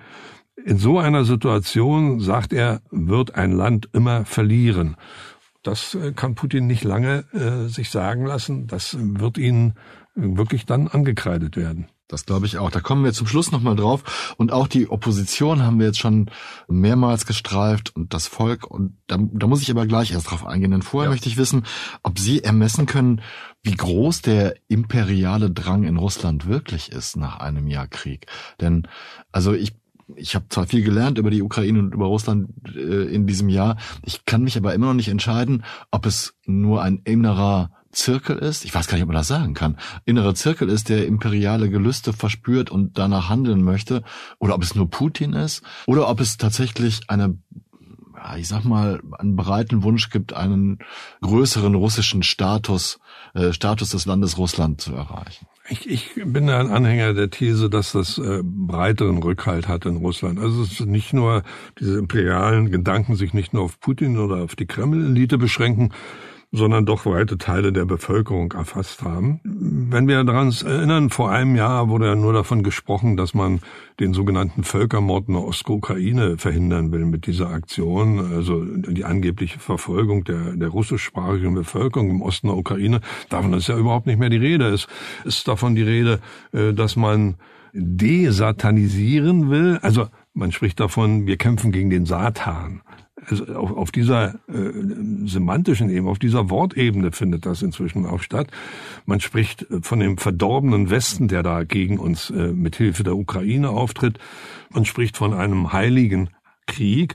[0.65, 4.97] In so einer Situation, sagt er, wird ein Land immer verlieren.
[5.63, 8.67] Das äh, kann Putin nicht lange äh, sich sagen lassen.
[8.67, 9.75] Das wird ihnen
[10.15, 11.87] wirklich dann angekreidet werden.
[12.15, 12.71] Das glaube ich auch.
[12.71, 14.35] Da kommen wir zum Schluss nochmal drauf.
[14.37, 16.31] Und auch die Opposition haben wir jetzt schon
[16.69, 18.71] mehrmals gestreift und das Volk.
[18.71, 20.71] Und da, da muss ich aber gleich erst drauf eingehen.
[20.71, 21.13] Denn vorher ja.
[21.13, 21.67] möchte ich wissen,
[22.05, 23.21] ob Sie ermessen können,
[23.65, 28.27] wie groß der imperiale Drang in Russland wirklich ist nach einem Jahr Krieg.
[28.61, 28.87] Denn,
[29.33, 29.75] also ich
[30.17, 33.79] ich habe zwar viel gelernt über die Ukraine und über Russland äh, in diesem Jahr,
[34.05, 38.65] ich kann mich aber immer noch nicht entscheiden, ob es nur ein innerer Zirkel ist,
[38.65, 42.13] ich weiß gar nicht, ob man das sagen kann, innerer Zirkel ist, der imperiale Gelüste
[42.13, 44.03] verspürt und danach handeln möchte,
[44.39, 47.39] oder ob es nur Putin ist, oder ob es tatsächlich eine
[48.39, 50.79] ich sag mal, einen breiten Wunsch gibt, einen
[51.21, 52.99] größeren russischen Status,
[53.35, 55.47] äh, Status des Landes Russland zu erreichen.
[55.69, 60.39] Ich, ich bin ein Anhänger der These, dass das äh, breiteren Rückhalt hat in Russland.
[60.39, 61.43] Also es ist nicht nur
[61.79, 65.93] diese imperialen Gedanken sich nicht nur auf Putin oder auf die Kreml-Elite beschränken,
[66.55, 69.41] sondern doch weite Teile der Bevölkerung erfasst haben.
[69.43, 73.61] Wenn wir daran erinnern, vor einem Jahr wurde ja nur davon gesprochen, dass man
[73.99, 80.23] den sogenannten Völkermord in der Ostukraine verhindern will mit dieser Aktion, also die angebliche Verfolgung
[80.23, 83.01] der, der russischsprachigen Bevölkerung im Osten der Ukraine.
[83.31, 84.69] Davon ist ja überhaupt nicht mehr die Rede.
[84.69, 84.87] Es
[85.25, 86.21] ist davon die Rede,
[86.53, 87.35] äh, dass man
[87.73, 89.81] desatanisieren will.
[89.83, 92.81] Also man spricht davon, wir kämpfen gegen den Satan
[93.55, 94.73] auf, auf dieser äh,
[95.27, 98.49] semantischen Ebene, auf dieser Wortebene findet das inzwischen auch statt.
[99.07, 103.71] Man spricht von dem verdorbenen Westen, der da gegen uns äh, mit Hilfe der Ukraine
[103.71, 104.19] auftritt.
[104.71, 106.31] Man spricht von einem heiligen
[106.67, 107.15] Krieg.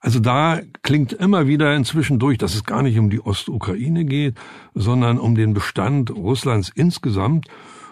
[0.00, 4.36] Also da klingt immer wieder inzwischen durch, dass es gar nicht um die Ostukraine geht,
[4.74, 7.48] sondern um den Bestand Russlands insgesamt.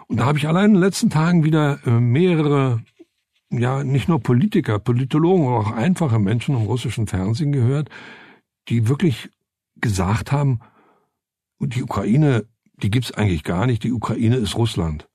[0.09, 2.81] Und da habe ich allein in den letzten Tagen wieder äh, mehrere
[3.59, 7.88] ja nicht nur Politiker, Politologen, auch einfache Menschen im russischen Fernsehen gehört,
[8.69, 9.31] die wirklich
[9.81, 10.61] gesagt haben,
[11.61, 12.45] die Ukraine,
[12.83, 15.09] die gibt's eigentlich gar nicht, die Ukraine ist Russland.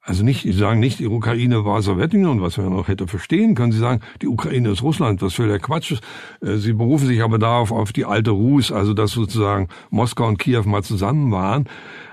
[0.00, 3.72] Also nicht, sie sagen nicht, die Ukraine war Sowjetunion, was man noch hätte verstehen können.
[3.72, 6.02] Sie sagen, die Ukraine ist Russland, was für der Quatsch ist.
[6.40, 10.38] Äh, sie berufen sich aber darauf auf die alte Rus, also dass sozusagen Moskau und
[10.38, 11.68] Kiew mal zusammen waren.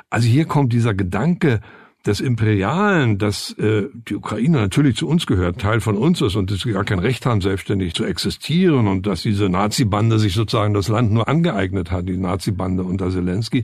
[0.09, 1.61] Also hier kommt dieser Gedanke,
[2.05, 6.51] des Imperialen, dass äh, die Ukraine natürlich zu uns gehört, Teil von uns ist und
[6.51, 10.73] dass sie gar kein Recht haben, selbstständig zu existieren und dass diese Nazi-Bande sich sozusagen
[10.73, 13.63] das Land nur angeeignet hat, die Nazi-Bande unter Zelensky.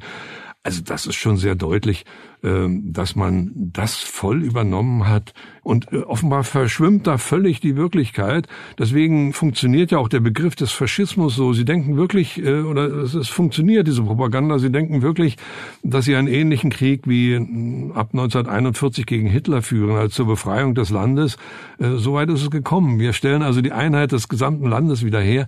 [0.64, 2.06] Also das ist schon sehr deutlich,
[2.44, 5.34] dass man das voll übernommen hat.
[5.64, 8.48] Und äh, offenbar verschwimmt da völlig die Wirklichkeit.
[8.80, 11.54] Deswegen funktioniert ja auch der Begriff des Faschismus so.
[11.54, 15.38] Sie denken wirklich, äh, oder es funktioniert, diese Propaganda, sie denken wirklich,
[15.84, 20.74] dass sie einen ähnlichen Krieg wie äh, ab 1941 gegen Hitler führen, als zur Befreiung
[20.74, 21.38] des Landes.
[21.78, 23.00] Soweit ist es gekommen.
[23.00, 25.48] Wir stellen also die Einheit des gesamten Landes wieder her.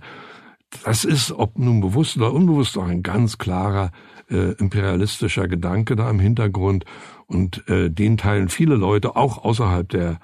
[0.82, 3.90] Das ist, ob nun bewusst oder unbewusst, auch ein ganz klarer
[4.30, 6.84] äh, imperialistischer Gedanke da im Hintergrund
[7.26, 10.20] und äh, den teilen viele Leute auch außerhalb der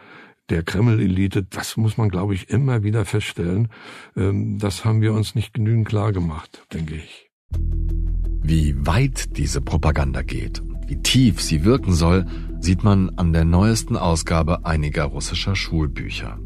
[0.51, 3.69] der Kreml-Elite, das muss man, glaube ich, immer wieder feststellen.
[4.17, 7.31] Ähm, das haben wir uns nicht genügend klar gemacht, denke ich.
[8.43, 12.27] Wie weit diese Propaganda geht, wie tief sie wirken soll,
[12.59, 16.39] sieht man an der neuesten Ausgabe einiger russischer Schulbücher.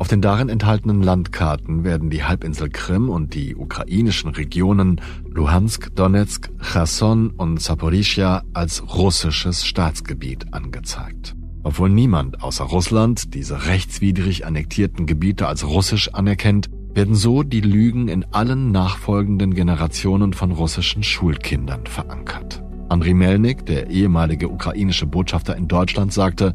[0.00, 6.50] Auf den darin enthaltenen Landkarten werden die Halbinsel Krim und die ukrainischen Regionen Luhansk, Donetsk,
[6.62, 11.36] Cherson und Saporischia als russisches Staatsgebiet angezeigt.
[11.64, 18.08] Obwohl niemand außer Russland diese rechtswidrig annektierten Gebiete als russisch anerkennt, werden so die Lügen
[18.08, 22.62] in allen nachfolgenden Generationen von russischen Schulkindern verankert.
[22.88, 26.54] Andriy Melnik, der ehemalige ukrainische Botschafter in Deutschland, sagte,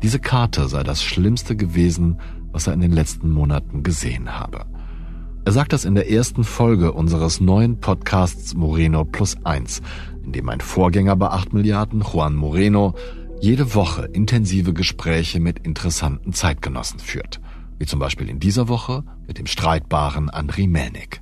[0.00, 2.20] diese Karte sei das Schlimmste gewesen,
[2.54, 4.64] was er in den letzten Monaten gesehen habe.
[5.44, 9.82] Er sagt das in der ersten Folge unseres neuen Podcasts Moreno Plus Eins,
[10.24, 12.94] in dem mein Vorgänger bei 8 Milliarden, Juan Moreno,
[13.40, 17.40] jede Woche intensive Gespräche mit interessanten Zeitgenossen führt.
[17.78, 21.20] Wie zum Beispiel in dieser Woche mit dem streitbaren Andriy Melnik.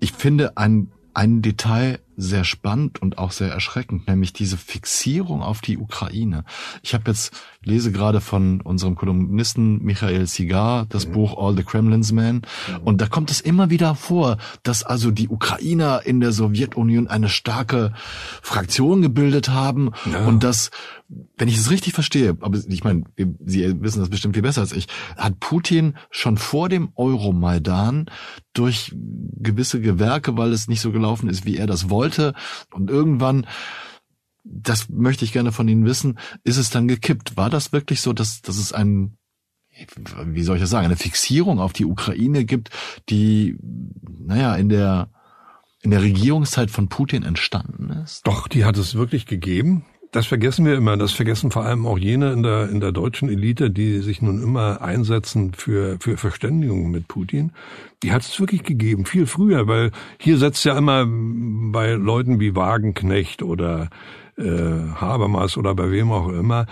[0.00, 5.60] Ich finde ein, ein Detail sehr spannend und auch sehr erschreckend, nämlich diese Fixierung auf
[5.60, 6.44] die Ukraine.
[6.82, 11.12] Ich habe jetzt lese gerade von unserem Kolumnisten Michael Sigar das mhm.
[11.12, 12.78] Buch All the Kremlin's Men mhm.
[12.84, 17.28] und da kommt es immer wieder vor, dass also die Ukrainer in der Sowjetunion eine
[17.28, 17.92] starke
[18.42, 20.26] Fraktion gebildet haben ja.
[20.26, 20.70] und dass
[21.38, 23.04] wenn ich es richtig verstehe, aber ich meine,
[23.44, 28.10] Sie wissen das bestimmt viel besser als ich, hat Putin schon vor dem Euromaidan
[28.52, 28.92] durch
[29.40, 32.34] gewisse Gewerke, weil es nicht so gelaufen ist, wie er das wollte, wollte
[32.72, 33.46] und irgendwann
[34.50, 37.36] das möchte ich gerne von Ihnen wissen, ist es dann gekippt?
[37.36, 39.18] War das wirklich so, dass, dass es ein,
[40.24, 42.70] wie soll ich das sagen, eine Fixierung auf die Ukraine gibt,
[43.10, 45.10] die, naja, in der,
[45.82, 48.26] in der Regierungszeit von Putin entstanden ist?
[48.26, 49.84] Doch, die hat es wirklich gegeben.
[50.10, 50.96] Das vergessen wir immer.
[50.96, 54.42] Das vergessen vor allem auch jene in der, in der deutschen Elite, die sich nun
[54.42, 57.52] immer einsetzen für, für Verständigung mit Putin.
[58.02, 62.56] Die hat es wirklich gegeben, viel früher, weil hier setzt ja immer bei Leuten wie
[62.56, 63.90] Wagenknecht oder
[64.94, 66.66] Habermas oder bei wem auch immer,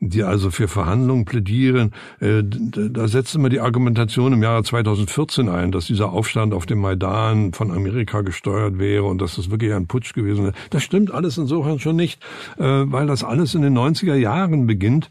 [0.00, 5.72] die also für Verhandlungen plädieren, äh, da setzt immer die Argumentation im Jahre 2014 ein,
[5.72, 9.86] dass dieser Aufstand auf dem Maidan von Amerika gesteuert wäre und dass das wirklich ein
[9.86, 10.54] Putsch gewesen wäre.
[10.70, 12.22] Das stimmt alles insofern schon nicht,
[12.58, 15.10] äh, weil das alles in den 90er Jahren beginnt.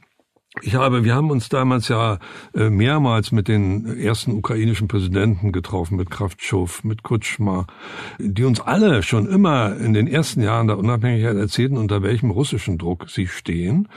[0.62, 2.18] Ich habe, wir haben uns damals ja
[2.56, 7.68] äh, mehrmals mit den ersten ukrainischen Präsidenten getroffen, mit Kravtschow, mit Kutschma,
[8.18, 12.80] die uns alle schon immer in den ersten Jahren der Unabhängigkeit erzählten, unter welchem russischen
[12.80, 13.88] Druck sie stehen.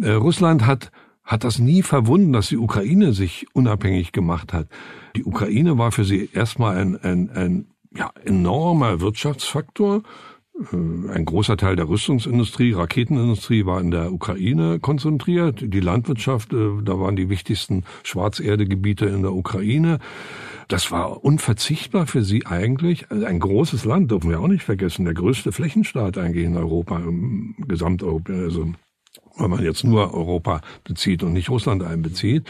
[0.00, 0.90] Äh, Russland hat
[1.24, 4.66] hat das nie verwunden, dass die Ukraine sich unabhängig gemacht hat.
[5.14, 10.02] Die Ukraine war für sie erstmal ein, ein, ein ja, enormer Wirtschaftsfaktor.
[10.72, 15.62] Äh, ein großer Teil der Rüstungsindustrie, Raketenindustrie war in der Ukraine konzentriert.
[15.62, 19.98] Die Landwirtschaft, äh, da waren die wichtigsten Schwarzerdegebiete in der Ukraine.
[20.68, 23.10] Das war unverzichtbar für sie eigentlich.
[23.10, 25.04] Also ein großes Land dürfen wir auch nicht vergessen.
[25.04, 28.72] Der größte Flächenstaat eigentlich in Europa, im Gesamteuropa, also
[29.36, 32.46] wenn man jetzt nur Europa bezieht und nicht Russland einbezieht.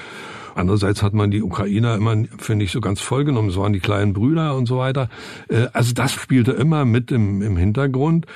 [0.55, 3.49] Andererseits hat man die Ukrainer immer, finde ich, so ganz vollgenommen.
[3.51, 5.09] Es waren die kleinen Brüder und so weiter.
[5.49, 8.27] Äh, also das spielte immer mit im, im Hintergrund.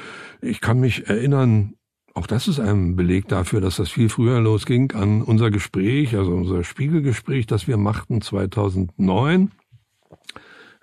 [0.40, 1.74] Ich kann mich erinnern,
[2.14, 6.32] auch das ist ein Beleg dafür, dass das viel früher losging, an unser Gespräch, also
[6.32, 9.50] unser Spiegelgespräch, das wir machten 2009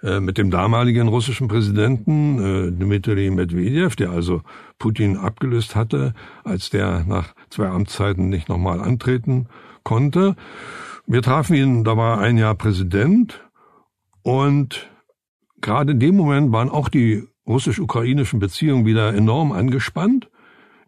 [0.03, 4.41] äh, mit dem damaligen russischen Präsidenten äh, Dmitri Medvedev, der also
[4.77, 9.47] Putin abgelöst hatte, als der nach zwei Amtszeiten nicht nochmal antreten
[9.83, 10.35] konnte.
[11.05, 13.43] Wir trafen ihn, da war ein Jahr Präsident
[14.21, 14.89] und
[15.59, 20.29] gerade in dem Moment waren auch die russisch-ukrainischen Beziehungen wieder enorm angespannt.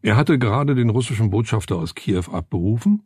[0.01, 3.03] Er hatte gerade den russischen Botschafter aus Kiew abberufen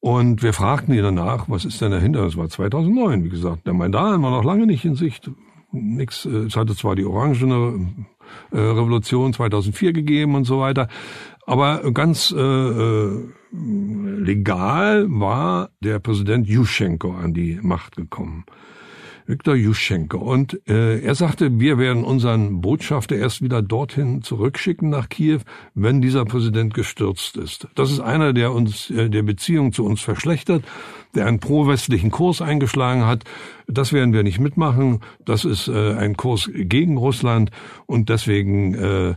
[0.00, 2.22] und wir fragten ihn danach, was ist denn dahinter?
[2.22, 3.66] Das war 2009, wie gesagt.
[3.66, 5.30] Der Maidan war noch lange nicht in Sicht.
[5.72, 8.06] Nix, äh, es hatte zwar die Orangene
[8.52, 10.88] äh, Revolution 2004 gegeben und so weiter,
[11.48, 18.44] aber ganz äh, äh, legal war der Präsident Juschenko an die Macht gekommen.
[19.26, 20.18] Viktor Juschenko.
[20.18, 25.40] Und äh, er sagte, wir werden unseren Botschafter erst wieder dorthin zurückschicken nach Kiew,
[25.74, 27.68] wenn dieser Präsident gestürzt ist.
[27.74, 30.64] Das ist einer, der uns äh, der Beziehung zu uns verschlechtert,
[31.14, 33.24] der einen pro-westlichen Kurs eingeschlagen hat.
[33.66, 35.00] Das werden wir nicht mitmachen.
[35.24, 37.50] Das ist äh, ein Kurs gegen Russland
[37.86, 39.14] und deswegen äh,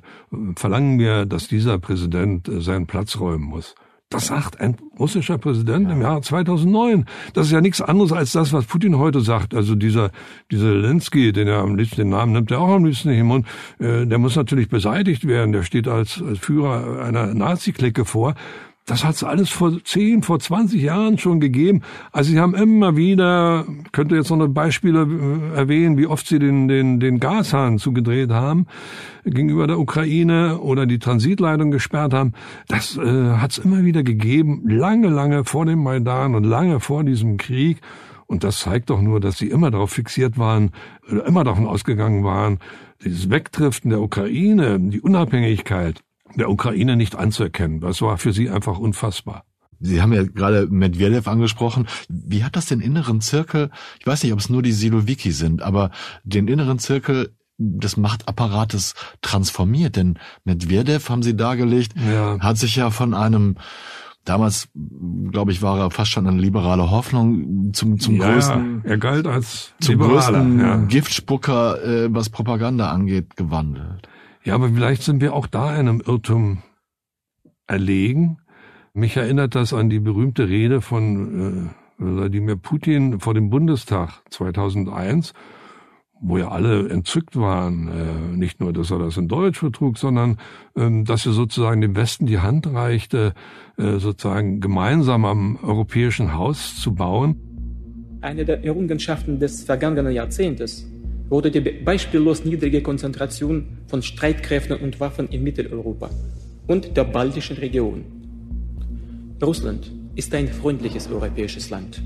[0.56, 3.76] verlangen wir, dass dieser Präsident äh, seinen Platz räumen muss.
[4.12, 5.94] Das sagt ein russischer Präsident ja.
[5.94, 7.06] im Jahr 2009.
[7.34, 9.56] Das ist ja nichts anderes als das, was Putin heute sagt.
[9.56, 10.12] Also dieser,
[10.52, 13.28] dieser Zelensky, den er am liebsten, den Namen nimmt er auch am liebsten nicht im
[13.28, 13.48] Mund,
[13.80, 15.54] äh, der muss natürlich beseitigt werden.
[15.54, 18.36] Der steht als, als Führer einer Nazi-Clique vor.
[18.92, 21.82] Das hat es alles vor 10, vor 20 Jahren schon gegeben.
[22.12, 25.04] Also sie haben immer wieder, könnte jetzt noch eine Beispiele
[25.54, 28.66] äh, erwähnen, wie oft sie den, den, den Gashahn zugedreht haben
[29.24, 32.34] gegenüber der Ukraine oder die Transitleitung gesperrt haben.
[32.68, 37.06] Das äh, hat es immer wieder gegeben, lange, lange vor dem Maidan und lange vor
[37.06, 37.80] diesem Krieg.
[38.28, 40.72] Und das zeigt doch nur, dass sie immer darauf fixiert waren,
[41.26, 42.60] immer davon ausgegangen waren,
[43.02, 46.02] dieses Wegdriften der Ukraine, die Unabhängigkeit,
[46.36, 47.80] der Ukraine nicht anzuerkennen.
[47.80, 49.44] Das war für sie einfach unfassbar.
[49.80, 51.88] Sie haben ja gerade Medvedev angesprochen.
[52.08, 55.63] Wie hat das den inneren Zirkel, ich weiß nicht, ob es nur die Silowiki sind,
[55.63, 55.89] aber
[56.24, 59.96] den inneren Zirkel des Machtapparates transformiert?
[59.96, 62.39] Denn Medvedev, haben Sie dargelegt, ja.
[62.39, 63.56] hat sich ja von einem
[64.24, 64.70] Damals,
[65.32, 68.82] glaube ich, war er fast schon eine liberale Hoffnung zum, zum ja, größten.
[68.84, 70.76] Er galt als zum größten ja.
[70.78, 74.08] Giftspucker, äh, was Propaganda angeht, gewandelt.
[74.44, 76.64] Ja, aber vielleicht sind wir auch da einem Irrtum
[77.68, 78.38] erlegen.
[78.94, 85.34] Mich erinnert das an die berühmte Rede von äh, Wladimir Putin vor dem Bundestag 2001,
[86.20, 90.38] wo ja alle entzückt waren, äh, nicht nur, dass er das in Deutsch vertrug, sondern
[90.76, 93.34] ähm, dass er sozusagen dem Westen die Hand reichte,
[93.78, 97.36] äh, sozusagen gemeinsam am europäischen Haus zu bauen.
[98.22, 100.92] Eine der Errungenschaften des vergangenen Jahrzehntes
[101.32, 106.10] wurde die beispiellos niedrige Konzentration von Streitkräften und Waffen in Mitteleuropa
[106.67, 108.04] und der baltischen Region.
[109.41, 112.02] Russland ist ein freundliches europäisches Land.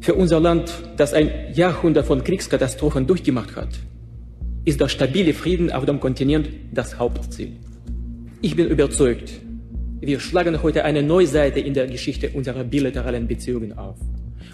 [0.00, 3.70] Für unser Land, das ein Jahrhundert von Kriegskatastrophen durchgemacht hat,
[4.66, 7.52] ist der stabile Frieden auf dem Kontinent das Hauptziel.
[8.42, 9.32] Ich bin überzeugt,
[10.00, 13.96] wir schlagen heute eine neue Seite in der Geschichte unserer bilateralen Beziehungen auf.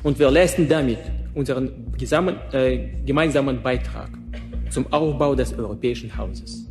[0.05, 0.99] Und wir leisten damit
[1.35, 4.11] unseren gesamten, äh, gemeinsamen Beitrag
[4.71, 6.67] zum Aufbau des europäischen Hauses.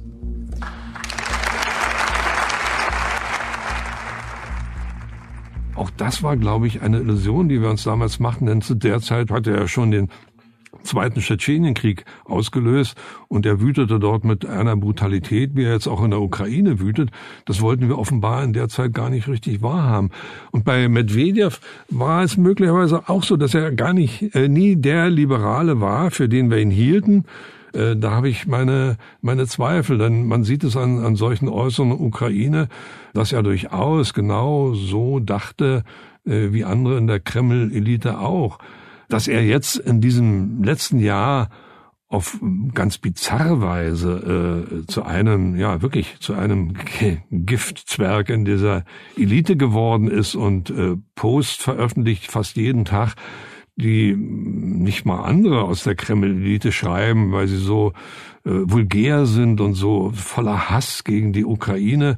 [5.76, 9.02] Auch das war, glaube ich, eine Illusion, die wir uns damals machten, denn zu der
[9.02, 10.10] Zeit hatte er schon den
[10.84, 12.96] zweiten Tschetschenienkrieg ausgelöst
[13.28, 17.10] und er wütete dort mit einer Brutalität, wie er jetzt auch in der Ukraine wütet.
[17.46, 20.12] Das wollten wir offenbar in der Zeit gar nicht richtig wahrhaben.
[20.52, 25.10] Und bei Medvedev war es möglicherweise auch so, dass er gar nicht äh, nie der
[25.10, 27.26] Liberale war, für den wir ihn hielten.
[27.74, 32.00] Äh, da habe ich meine, meine Zweifel, denn man sieht es an, an solchen Äußerungen
[32.00, 32.68] Ukraine,
[33.14, 35.84] dass er durchaus genau so dachte,
[36.26, 38.60] äh, wie andere in der Kreml-Elite auch
[39.10, 41.50] dass er jetzt in diesem letzten Jahr
[42.14, 42.38] auf
[42.76, 46.76] ganz bizarre Weise äh, zu einem, ja wirklich zu einem
[47.32, 48.84] Giftzwerg in dieser
[49.18, 53.16] Elite geworden ist und äh, Post veröffentlicht fast jeden Tag,
[53.76, 57.94] die nicht mal andere aus der Kreml-Elite schreiben, weil sie so
[58.46, 62.18] äh, vulgär sind und so voller Hass gegen die Ukraine.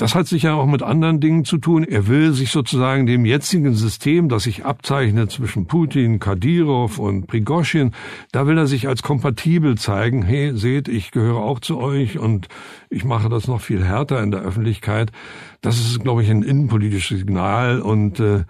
[0.00, 1.84] Das hat sicher auch mit anderen Dingen zu tun.
[1.84, 7.92] Er will sich sozusagen dem jetzigen System, das sich abzeichnet zwischen Putin, Kadyrov und Prigoschin,
[8.32, 10.22] da will er sich als kompatibel zeigen.
[10.22, 12.48] Hey, seht, ich gehöre auch zu euch und
[12.90, 15.12] ich mache das noch viel härter in der Öffentlichkeit.
[15.60, 18.44] Das ist, glaube ich, ein innenpolitisches Signal und äh,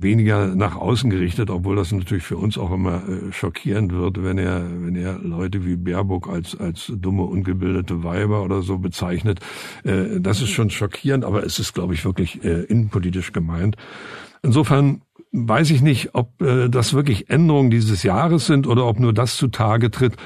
[0.00, 4.38] weniger nach außen gerichtet, obwohl das natürlich für uns auch immer äh, schockierend wird, wenn
[4.38, 9.38] er, wenn er Leute wie Baerbock als, als dumme, ungebildete Weiber oder so bezeichnet.
[9.84, 13.76] Äh, das ist schon schockierend, aber es ist, glaube ich, wirklich äh, innenpolitisch gemeint.
[14.42, 19.12] Insofern weiß ich nicht, ob äh, das wirklich Änderungen dieses Jahres sind oder ob nur
[19.12, 20.16] das zutage tritt,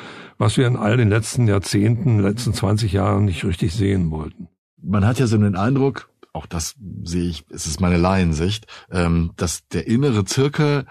[0.41, 4.49] was wir in all den letzten Jahrzehnten, letzten 20 Jahren nicht richtig sehen wollten.
[4.83, 9.33] Man hat ja so den Eindruck, auch das sehe ich, es ist meine Laiensicht, ähm,
[9.37, 10.87] dass der innere Zirkel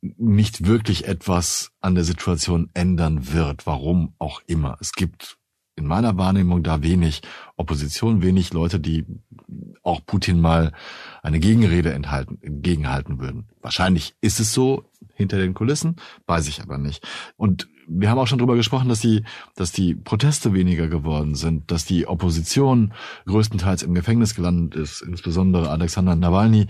[0.00, 4.78] nicht wirklich etwas an der Situation ändern wird, warum auch immer.
[4.80, 5.36] Es gibt
[5.76, 7.20] in meiner Wahrnehmung da wenig
[7.56, 9.04] Opposition, wenig Leute, die
[9.82, 10.72] auch Putin mal
[11.22, 13.46] eine Gegenrede enthalten, entgegenhalten würden.
[13.60, 17.06] Wahrscheinlich ist es so hinter den Kulissen, weiß ich aber nicht.
[17.36, 19.22] Und wir haben auch schon darüber gesprochen, dass die,
[19.54, 22.92] dass die Proteste weniger geworden sind, dass die Opposition
[23.26, 26.66] größtenteils im Gefängnis gelandet ist, insbesondere Alexander Nawalny.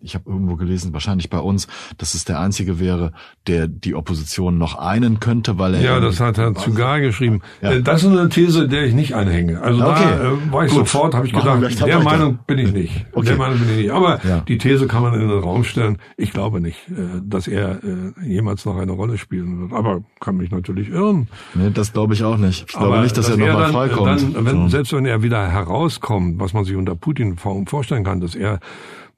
[0.00, 1.68] Ich habe irgendwo gelesen, wahrscheinlich bei uns,
[1.98, 3.12] dass es der einzige wäre,
[3.46, 7.40] der die Opposition noch einen könnte, weil er ja, das hat Herr Zugar geschrieben.
[7.62, 7.72] Ja.
[7.72, 9.60] Äh, das ist eine These, der ich nicht anhänge.
[9.60, 10.04] Also okay.
[10.04, 10.80] da äh, war ich Gut.
[10.80, 13.06] sofort, habe ich Machen gedacht, der Meinung bin ich nicht.
[13.12, 13.28] Okay.
[13.28, 13.90] Der Meinung bin ich nicht.
[13.92, 14.40] Aber ja.
[14.40, 15.98] die These kann man in den Raum stellen.
[16.16, 19.72] Ich glaube nicht, äh, dass er äh, jemals noch eine Rolle spielen wird.
[19.72, 21.28] Aber kann mich natürlich irren.
[21.54, 22.66] Nee, das glaube ich auch nicht.
[22.68, 24.36] Ich glaube nicht, dass, dass er nochmal freikommt.
[24.36, 24.68] Dann, wenn, so.
[24.68, 28.60] Selbst wenn er wieder herauskommt, was man sich unter Putin vorstellen kann, dass er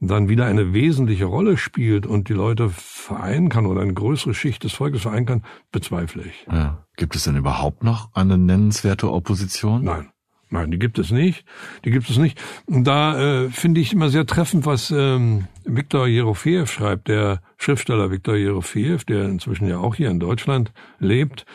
[0.00, 4.64] dann wieder eine wesentliche Rolle spielt und die Leute vereinen kann oder eine größere Schicht
[4.64, 6.46] des Volkes vereinen kann, bezweifle ich.
[6.50, 6.84] Ja.
[6.96, 9.84] Gibt es denn überhaupt noch eine nennenswerte Opposition?
[9.84, 10.10] Nein.
[10.52, 11.46] Nein, die gibt es nicht.
[11.86, 12.38] Die gibt es nicht.
[12.66, 18.10] Und da äh, finde ich immer sehr treffend, was ähm, Viktor Jerofeev schreibt, der Schriftsteller
[18.10, 21.46] Viktor Jerofeev, der inzwischen ja auch hier in Deutschland lebt.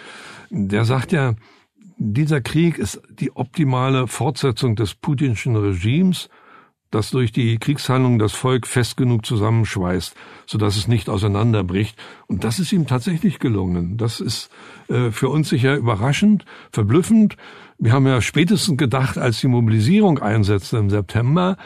[0.49, 1.35] Der sagt ja,
[1.97, 6.27] dieser Krieg ist die optimale Fortsetzung des putinschen Regimes,
[6.89, 11.99] das durch die Kriegshandlungen das Volk fest genug zusammenschweißt, sodass es nicht auseinanderbricht.
[12.27, 13.97] Und das ist ihm tatsächlich gelungen.
[13.97, 14.49] Das ist
[14.87, 17.35] äh, für uns sicher überraschend, verblüffend.
[17.79, 21.57] Wir haben ja spätestens gedacht, als die Mobilisierung einsetzte im September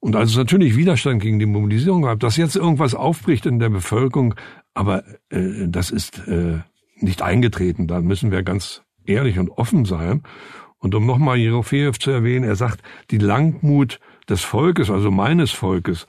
[0.00, 3.68] und als es natürlich Widerstand gegen die Mobilisierung gab, dass jetzt irgendwas aufbricht in der
[3.68, 4.34] Bevölkerung,
[4.74, 6.60] aber äh, das ist äh,
[6.96, 7.86] nicht eingetreten.
[7.86, 10.22] Da müssen wir ganz ehrlich und offen sein.
[10.78, 13.98] Und um nochmal Jerofeev zu erwähnen, er sagt, die Langmut
[14.28, 16.06] des Volkes, also meines Volkes,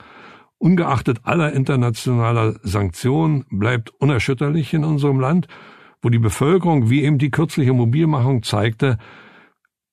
[0.58, 5.48] ungeachtet aller internationaler Sanktionen, bleibt unerschütterlich in unserem Land,
[6.02, 8.98] wo die Bevölkerung, wie eben die kürzliche Mobilmachung zeigte,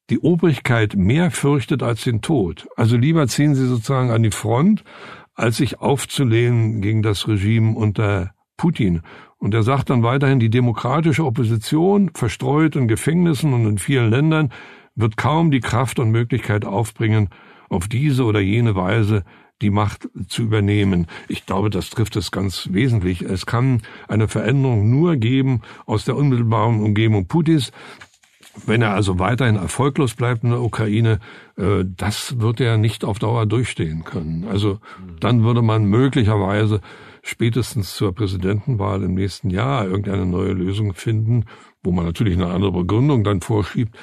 [0.09, 2.67] die Obrigkeit mehr fürchtet als den Tod.
[2.75, 4.83] Also lieber ziehen sie sozusagen an die Front,
[5.35, 9.01] als sich aufzulehnen gegen das Regime unter Putin.
[9.37, 14.51] Und er sagt dann weiterhin, die demokratische Opposition, verstreut in Gefängnissen und in vielen Ländern,
[14.95, 17.29] wird kaum die Kraft und Möglichkeit aufbringen,
[17.69, 19.23] auf diese oder jene Weise
[19.61, 21.07] die Macht zu übernehmen.
[21.27, 23.21] Ich glaube, das trifft es ganz wesentlich.
[23.21, 27.71] Es kann eine Veränderung nur geben aus der unmittelbaren Umgebung Putins.
[28.65, 31.19] Wenn er also weiterhin erfolglos bleibt in der Ukraine,
[31.57, 34.45] äh, das wird er nicht auf Dauer durchstehen können.
[34.49, 34.79] Also
[35.19, 36.81] dann würde man möglicherweise
[37.21, 41.45] spätestens zur Präsidentenwahl im nächsten Jahr irgendeine neue Lösung finden,
[41.83, 43.95] wo man natürlich eine andere Begründung dann vorschiebt.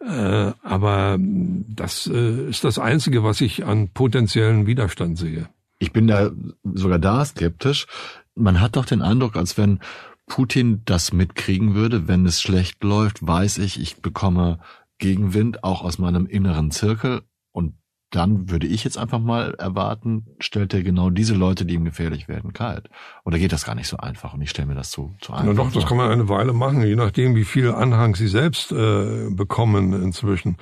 [0.00, 5.48] Äh, aber das äh, ist das Einzige, was ich an potenziellen Widerstand sehe.
[5.78, 6.30] Ich bin da
[6.64, 7.86] sogar da skeptisch.
[8.34, 9.80] Man hat doch den Eindruck, als wenn
[10.28, 14.58] Putin das mitkriegen würde, wenn es schlecht läuft, weiß ich, ich bekomme
[14.98, 17.22] Gegenwind auch aus meinem inneren Zirkel
[17.52, 17.74] und
[18.10, 22.26] dann würde ich jetzt einfach mal erwarten, stellt er genau diese Leute, die ihm gefährlich
[22.26, 22.88] werden, kalt.
[23.24, 24.32] Oder geht das gar nicht so einfach?
[24.32, 25.46] Und ich stelle mir das zu, zu einfach.
[25.46, 28.72] Na doch, das kann man eine Weile machen, je nachdem, wie viel Anhang sie selbst
[28.72, 30.56] äh, bekommen inzwischen.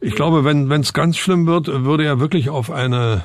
[0.00, 3.24] Ich glaube, wenn es ganz schlimm wird, würde er wirklich auf eine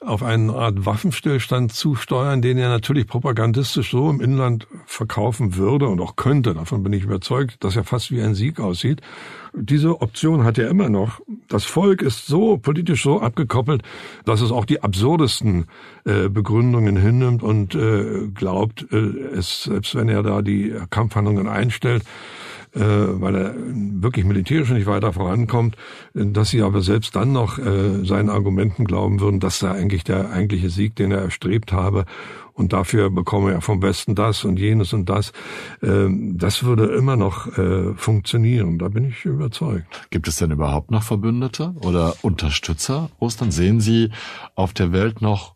[0.00, 6.00] auf eine Art Waffenstillstand zusteuern, den er natürlich propagandistisch so im Inland verkaufen würde und
[6.00, 6.54] auch könnte.
[6.54, 9.00] Davon bin ich überzeugt, dass er fast wie ein Sieg aussieht.
[9.54, 11.20] Diese Option hat er immer noch.
[11.48, 13.82] Das Volk ist so politisch so abgekoppelt,
[14.24, 15.66] dass es auch die absurdesten
[16.04, 22.04] äh, Begründungen hinnimmt und äh, glaubt, äh, es, selbst wenn er da die Kampfhandlungen einstellt,
[22.74, 25.76] äh, weil er wirklich militärisch nicht weiter vorankommt,
[26.14, 30.30] dass sie aber selbst dann noch äh, seinen Argumenten glauben würden, dass da eigentlich der
[30.30, 32.04] eigentliche Sieg, den er erstrebt habe
[32.58, 35.32] und dafür bekomme er vom Westen das und jenes und das.
[35.80, 38.78] Ähm, das würde immer noch äh, funktionieren.
[38.78, 39.86] Da bin ich überzeugt.
[40.10, 43.52] Gibt es denn überhaupt noch Verbündete oder Unterstützer Russland?
[43.52, 44.10] Sehen Sie
[44.56, 45.54] auf der Welt noch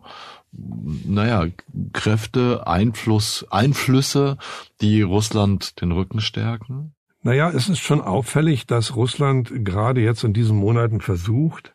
[0.52, 1.46] naja,
[1.92, 4.36] Kräfte, Einfluss, Einflüsse,
[4.80, 6.94] die Russland den Rücken stärken?
[7.22, 11.74] Naja, es ist schon auffällig, dass Russland gerade jetzt in diesen Monaten versucht,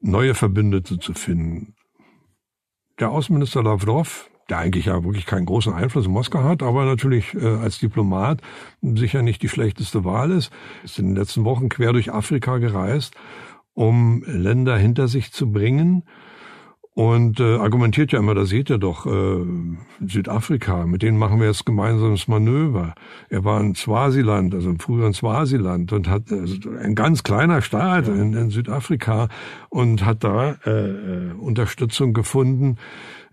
[0.00, 1.74] neue Verbündete zu finden.
[3.00, 7.34] Der Außenminister Lavrov, der eigentlich ja wirklich keinen großen Einfluss in Moskau hat, aber natürlich
[7.34, 8.42] äh, als Diplomat
[8.82, 10.52] sicher nicht die schlechteste Wahl ist,
[10.84, 13.14] ist in den letzten Wochen quer durch Afrika gereist,
[13.72, 16.04] um Länder hinter sich zu bringen,
[16.96, 19.44] und äh, argumentiert ja immer, da seht ihr doch, äh,
[20.06, 22.94] Südafrika, mit denen machen wir jetzt gemeinsames Manöver.
[23.28, 28.08] Er war in Swasiland, also im früheren Swasiland und hat also ein ganz kleiner Staat
[28.08, 28.14] ja.
[28.14, 29.28] in, in, Südafrika
[29.68, 32.78] und hat da äh, äh Unterstützung gefunden.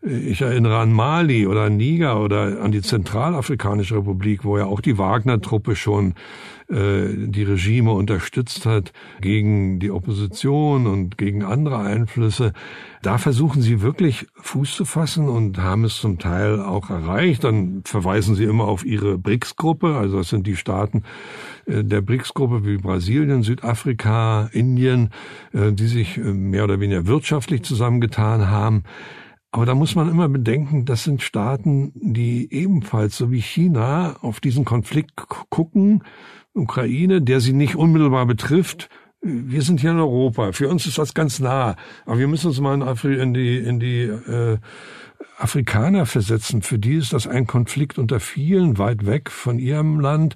[0.06, 4.82] Ich erinnere an Mali oder an Niger oder an die Zentralafrikanische Republik, wo ja auch
[4.82, 6.16] die Wagner-Truppe schon
[6.68, 8.91] äh, die Regime unterstützt hat
[9.22, 12.51] gegen die Opposition und gegen andere Einflüsse.
[13.01, 17.45] Da versuchen sie wirklich Fuß zu fassen und haben es zum Teil auch erreicht.
[17.45, 21.04] Dann verweisen sie immer auf ihre BRICS-Gruppe, also das sind die Staaten
[21.66, 25.12] äh, der BRICS-Gruppe wie Brasilien, Südafrika, Indien,
[25.54, 28.84] äh, die sich mehr oder weniger wirtschaftlich zusammengetan haben.
[29.54, 34.39] Aber da muss man immer bedenken, das sind Staaten, die ebenfalls, so wie China, auf
[34.39, 36.04] diesen Konflikt gucken,
[36.56, 38.89] Ukraine, der sie nicht unmittelbar betrifft.
[39.22, 40.54] Wir sind hier in Europa.
[40.54, 41.76] Für uns ist das ganz nah.
[42.08, 44.58] Aber wir müssen uns mal in, die, in die äh,
[45.38, 46.61] Afrikaner versetzen.
[46.61, 50.36] Für die ist das ein Konflikt unter vielen, weit weg von ihrem Land.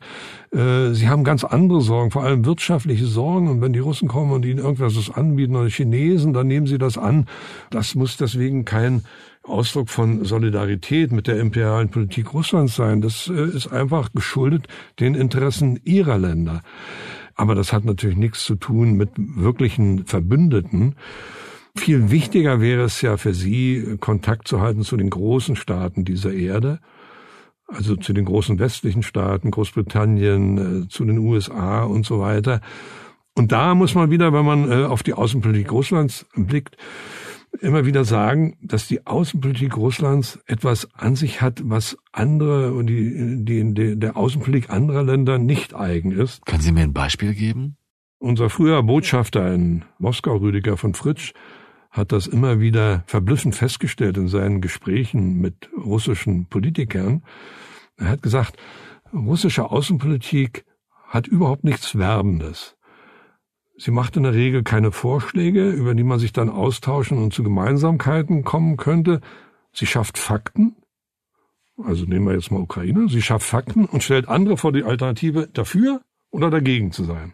[0.51, 3.47] Äh, sie haben ganz andere Sorgen, vor allem wirtschaftliche Sorgen.
[3.47, 6.97] Und wenn die Russen kommen und ihnen irgendwas anbieten oder Chinesen, dann nehmen sie das
[6.97, 7.27] an.
[7.69, 9.03] Das muss deswegen kein
[9.43, 13.01] Ausdruck von Solidarität mit der imperialen Politik Russlands sein.
[13.01, 14.67] Das äh, ist einfach geschuldet
[14.99, 16.61] den Interessen ihrer Länder.
[17.35, 20.95] Aber das hat natürlich nichts zu tun mit wirklichen Verbündeten.
[21.77, 26.33] Viel wichtiger wäre es ja für Sie, Kontakt zu halten zu den großen Staaten dieser
[26.33, 26.79] Erde,
[27.67, 32.61] also zu den großen westlichen Staaten, Großbritannien, äh, zu den USA und so weiter.
[33.35, 36.75] Und da muss man wieder, wenn man äh, auf die Außenpolitik Russlands blickt,
[37.61, 43.45] immer wieder sagen, dass die Außenpolitik Russlands etwas an sich hat, was andere und die,
[43.45, 46.45] die, die, der Außenpolitik anderer Länder nicht eigen ist.
[46.45, 47.77] Können Sie mir ein Beispiel geben?
[48.19, 51.33] Unser früher Botschafter in Moskau, Rüdiger von Fritsch,
[51.91, 57.23] hat das immer wieder verblüffend festgestellt in seinen Gesprächen mit russischen Politikern.
[57.97, 58.57] Er hat gesagt,
[59.13, 60.65] russische Außenpolitik
[61.07, 62.75] hat überhaupt nichts Werbendes.
[63.77, 67.43] Sie macht in der Regel keine Vorschläge, über die man sich dann austauschen und zu
[67.43, 69.21] Gemeinsamkeiten kommen könnte.
[69.71, 70.75] Sie schafft Fakten.
[71.77, 73.07] Also nehmen wir jetzt mal Ukraine.
[73.07, 77.33] Sie schafft Fakten und stellt andere vor die Alternative, dafür oder dagegen zu sein.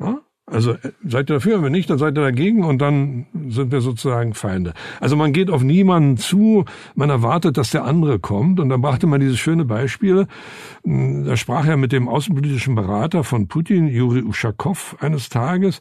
[0.00, 0.20] Ja?
[0.50, 3.80] Also äh, seid ihr dafür, wenn nicht, dann seid ihr dagegen und dann sind wir
[3.80, 4.74] sozusagen Feinde.
[5.00, 8.60] Also man geht auf niemanden zu, man erwartet, dass der andere kommt.
[8.60, 10.26] Und dann brachte man dieses schöne Beispiel,
[10.84, 15.80] hm, da sprach er mit dem außenpolitischen Berater von Putin, Juri Uschakow, eines Tages.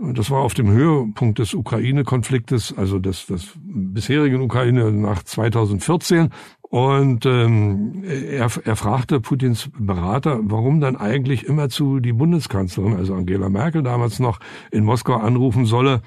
[0.00, 6.28] Das war auf dem Höhepunkt des Ukraine-Konfliktes, also des, des bisherigen Ukraine nach 2014.
[6.70, 13.48] Und ähm, er, er fragte Putins Berater, warum dann eigentlich immerzu die Bundeskanzlerin, also Angela
[13.48, 14.38] Merkel damals noch,
[14.70, 16.02] in Moskau anrufen solle,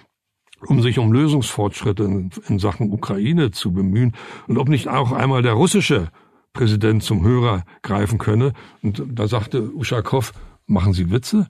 [0.68, 4.14] um sich um Lösungsfortschritte in, in Sachen Ukraine zu bemühen
[4.48, 6.10] und ob nicht auch einmal der russische
[6.54, 8.54] Präsident zum Hörer greifen könne.
[8.84, 10.32] Und da sagte Uschakow,
[10.68, 11.48] machen Sie Witze?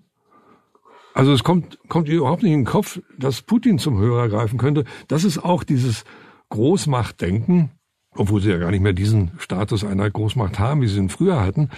[1.13, 4.85] Also es kommt, kommt überhaupt nicht in den Kopf, dass Putin zum Hörer greifen könnte.
[5.09, 6.05] Das ist auch dieses
[6.49, 7.71] Großmachtdenken,
[8.15, 11.41] obwohl sie ja gar nicht mehr diesen Status einer Großmacht haben, wie sie ihn früher
[11.41, 11.69] hatten.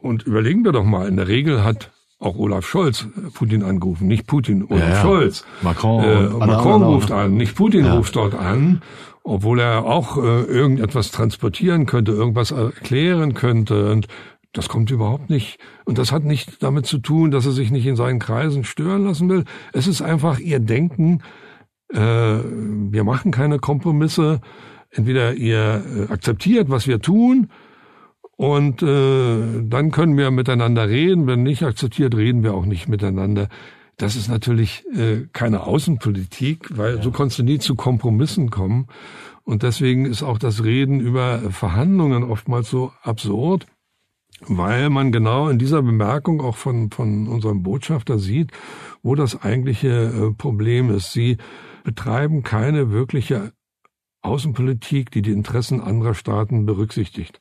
[0.00, 4.26] Und überlegen wir doch mal, in der Regel hat auch Olaf Scholz Putin angerufen, nicht
[4.26, 5.44] Putin, Olaf ja, Scholz.
[5.62, 7.94] Macron, äh, Macron ruft an, nicht Putin ja.
[7.94, 8.80] ruft dort an,
[9.22, 13.90] obwohl er auch äh, irgendetwas transportieren könnte, irgendwas erklären könnte.
[13.90, 14.08] Und
[14.52, 15.58] das kommt überhaupt nicht.
[15.84, 19.04] Und das hat nicht damit zu tun, dass er sich nicht in seinen Kreisen stören
[19.04, 19.44] lassen will.
[19.72, 21.20] Es ist einfach ihr Denken,
[21.92, 24.40] äh, wir machen keine Kompromisse.
[24.90, 27.48] Entweder ihr äh, akzeptiert, was wir tun,
[28.36, 31.26] und äh, dann können wir miteinander reden.
[31.26, 33.48] Wenn nicht akzeptiert, reden wir auch nicht miteinander.
[33.96, 37.02] Das ist natürlich äh, keine Außenpolitik, weil ja.
[37.02, 38.88] so konntest du nie zu Kompromissen kommen.
[39.44, 43.66] Und deswegen ist auch das Reden über Verhandlungen oftmals so absurd,
[44.40, 48.50] weil man genau in dieser Bemerkung auch von, von unserem Botschafter sieht,
[49.02, 51.12] wo das eigentliche äh, Problem ist.
[51.12, 51.38] Sie
[51.84, 53.52] betreiben keine wirkliche
[54.26, 57.40] Außenpolitik, die die Interessen anderer Staaten berücksichtigt.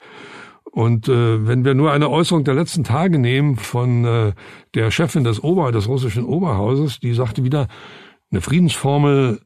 [0.71, 4.33] Und äh, wenn wir nur eine Äußerung der letzten Tage nehmen von äh,
[4.73, 7.67] der Chefin des Ober des russischen Oberhauses, die sagte wieder,
[8.29, 9.39] eine Friedensformel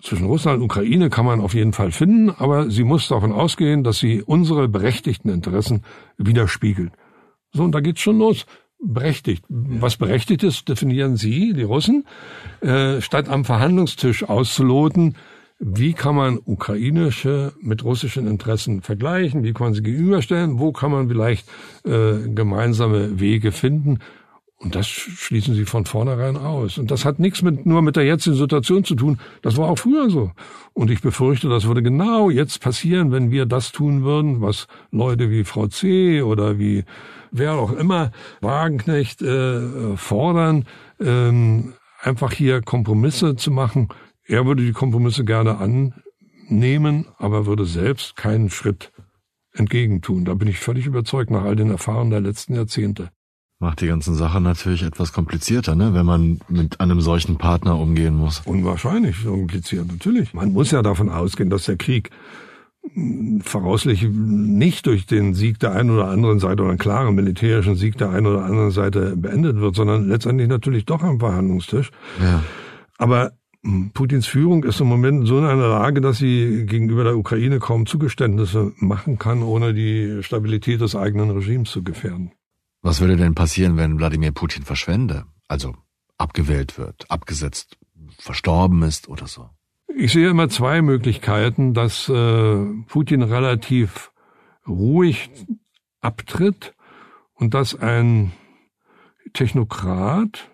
[0.00, 3.84] zwischen Russland und Ukraine kann man auf jeden Fall finden, aber sie muss davon ausgehen,
[3.84, 5.82] dass sie unsere berechtigten Interessen
[6.16, 6.92] widerspiegelt.
[7.52, 8.46] So, und da geht's schon los.
[8.80, 9.44] Berechtigt.
[9.48, 12.06] Was berechtigt ist, definieren Sie, die Russen,
[12.60, 15.16] äh, statt am Verhandlungstisch auszuloten,
[15.58, 20.92] wie kann man ukrainische mit russischen Interessen vergleichen, wie kann man sie gegenüberstellen, wo kann
[20.92, 21.48] man vielleicht
[21.84, 23.98] äh, gemeinsame Wege finden.
[24.60, 26.78] Und das schließen sie von vornherein aus.
[26.78, 29.18] Und das hat nichts mit, nur mit der jetzigen Situation zu tun.
[29.40, 30.32] Das war auch früher so.
[30.74, 35.30] Und ich befürchte, das würde genau jetzt passieren, wenn wir das tun würden, was Leute
[35.30, 36.22] wie Frau C.
[36.22, 36.84] oder wie
[37.30, 40.66] wer auch immer Wagenknecht äh, fordern,
[40.98, 43.88] ähm, einfach hier Kompromisse zu machen,
[44.28, 48.92] er würde die Kompromisse gerne annehmen, aber würde selbst keinen Schritt
[49.52, 50.24] entgegentun.
[50.24, 53.10] Da bin ich völlig überzeugt nach all den Erfahrungen der letzten Jahrzehnte.
[53.58, 58.14] Macht die ganzen Sache natürlich etwas komplizierter, ne, wenn man mit einem solchen Partner umgehen
[58.14, 58.42] muss.
[58.44, 60.32] Unwahrscheinlich kompliziert, natürlich.
[60.32, 62.10] Man muss ja davon ausgehen, dass der Krieg
[63.42, 67.98] voraussichtlich nicht durch den Sieg der einen oder anderen Seite oder einen klaren militärischen Sieg
[67.98, 71.90] der einen oder anderen Seite beendet wird, sondern letztendlich natürlich doch am Verhandlungstisch.
[72.20, 72.42] Ja.
[72.96, 73.32] Aber
[73.92, 77.86] Putins Führung ist im Moment so in einer Lage, dass sie gegenüber der Ukraine kaum
[77.86, 82.32] Zugeständnisse machen kann, ohne die Stabilität des eigenen Regimes zu gefährden.
[82.82, 85.24] Was würde denn passieren, wenn Wladimir Putin verschwende?
[85.48, 85.74] Also
[86.16, 87.76] abgewählt wird, abgesetzt,
[88.18, 89.50] verstorben ist oder so?
[89.94, 94.12] Ich sehe immer zwei Möglichkeiten, dass äh, Putin relativ
[94.66, 95.30] ruhig
[96.00, 96.74] abtritt
[97.34, 98.32] und dass ein
[99.32, 100.50] Technokrat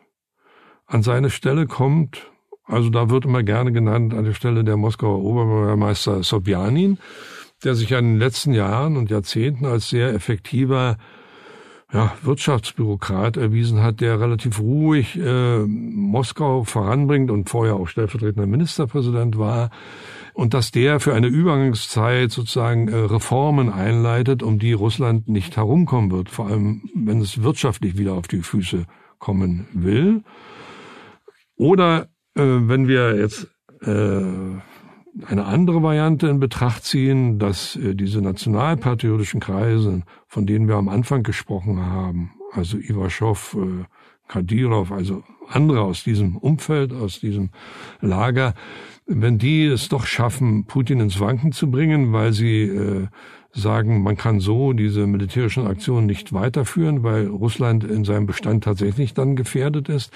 [0.86, 2.30] an seine Stelle kommt,
[2.66, 6.98] also da wird immer gerne genannt an der Stelle der Moskauer Oberbürgermeister Sobjanin,
[7.62, 10.96] der sich in den letzten Jahren und Jahrzehnten als sehr effektiver
[11.92, 19.38] ja, Wirtschaftsbürokrat erwiesen hat, der relativ ruhig äh, Moskau voranbringt und vorher auch stellvertretender Ministerpräsident
[19.38, 19.70] war.
[20.32, 26.10] Und dass der für eine Übergangszeit sozusagen äh, Reformen einleitet, um die Russland nicht herumkommen
[26.10, 28.86] wird, vor allem wenn es wirtschaftlich wieder auf die Füße
[29.18, 30.24] kommen will.
[31.56, 33.48] Oder wenn wir jetzt
[33.82, 34.22] äh,
[35.26, 40.88] eine andere Variante in Betracht ziehen, dass äh, diese nationalpatriotischen Kreise, von denen wir am
[40.88, 43.84] Anfang gesprochen haben, also Ivaschow, äh,
[44.26, 47.50] Kadyrov, also andere aus diesem Umfeld, aus diesem
[48.00, 48.54] Lager,
[49.06, 53.06] wenn die es doch schaffen, Putin ins Wanken zu bringen, weil sie äh,
[53.52, 59.14] sagen, man kann so diese militärischen Aktionen nicht weiterführen, weil Russland in seinem Bestand tatsächlich
[59.14, 60.12] dann gefährdet ist,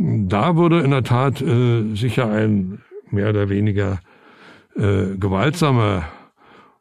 [0.00, 2.80] da würde in der Tat äh, sicher ein
[3.10, 4.00] mehr oder weniger
[4.74, 6.04] äh, gewaltsamer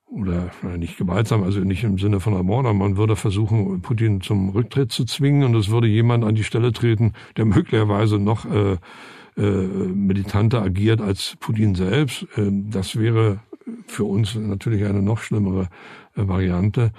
[0.08, 4.92] oder nicht gewaltsam, also nicht im Sinne von Ermordung, man würde versuchen, Putin zum Rücktritt
[4.92, 8.78] zu zwingen und es würde jemand an die Stelle treten, der möglicherweise noch äh,
[9.38, 12.24] äh, militanter agiert als Putin selbst.
[12.38, 13.40] Äh, das wäre
[13.86, 15.70] für uns natürlich eine noch schlimmere
[16.16, 16.92] äh, Variante.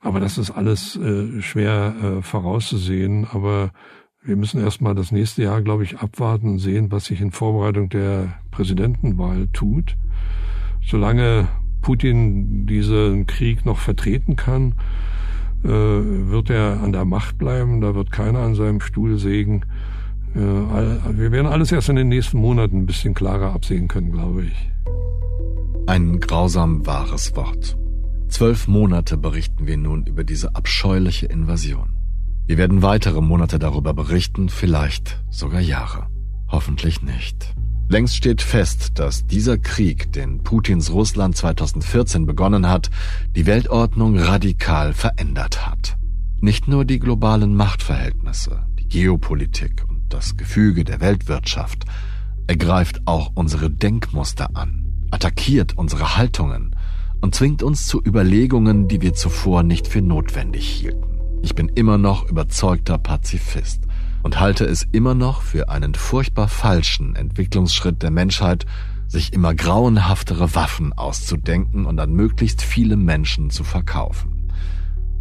[0.00, 3.26] Aber das ist alles äh, schwer äh, vorauszusehen.
[3.30, 3.72] Aber
[4.22, 7.88] wir müssen erstmal das nächste Jahr, glaube ich, abwarten und sehen, was sich in Vorbereitung
[7.88, 9.96] der Präsidentenwahl tut.
[10.84, 11.48] Solange
[11.80, 14.74] Putin diesen Krieg noch vertreten kann,
[15.64, 17.80] äh, wird er an der Macht bleiben.
[17.80, 19.62] Da wird keiner an seinem Stuhl sägen.
[20.34, 24.44] Äh, wir werden alles erst in den nächsten Monaten ein bisschen klarer absehen können, glaube
[24.44, 24.70] ich.
[25.86, 27.76] Ein grausam wahres Wort.
[28.28, 31.99] Zwölf Monate berichten wir nun über diese abscheuliche Invasion.
[32.50, 36.08] Wir werden weitere Monate darüber berichten, vielleicht sogar Jahre.
[36.48, 37.54] Hoffentlich nicht.
[37.88, 42.90] Längst steht fest, dass dieser Krieg, den Putins Russland 2014 begonnen hat,
[43.36, 45.96] die Weltordnung radikal verändert hat.
[46.40, 51.84] Nicht nur die globalen Machtverhältnisse, die Geopolitik und das Gefüge der Weltwirtschaft,
[52.48, 56.74] er greift auch unsere Denkmuster an, attackiert unsere Haltungen
[57.20, 61.09] und zwingt uns zu Überlegungen, die wir zuvor nicht für notwendig hielten.
[61.42, 63.82] Ich bin immer noch überzeugter Pazifist
[64.22, 68.66] und halte es immer noch für einen furchtbar falschen Entwicklungsschritt der Menschheit,
[69.08, 74.48] sich immer grauenhaftere Waffen auszudenken und an möglichst viele Menschen zu verkaufen.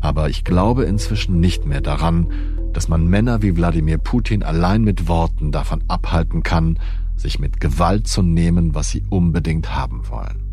[0.01, 2.27] Aber ich glaube inzwischen nicht mehr daran,
[2.73, 6.79] dass man Männer wie Wladimir Putin allein mit Worten davon abhalten kann,
[7.15, 10.48] sich mit Gewalt zu nehmen, was sie unbedingt haben wollen.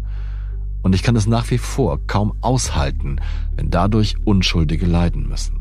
[0.86, 3.20] Und ich kann es nach wie vor kaum aushalten,
[3.56, 5.60] wenn dadurch Unschuldige leiden müssen.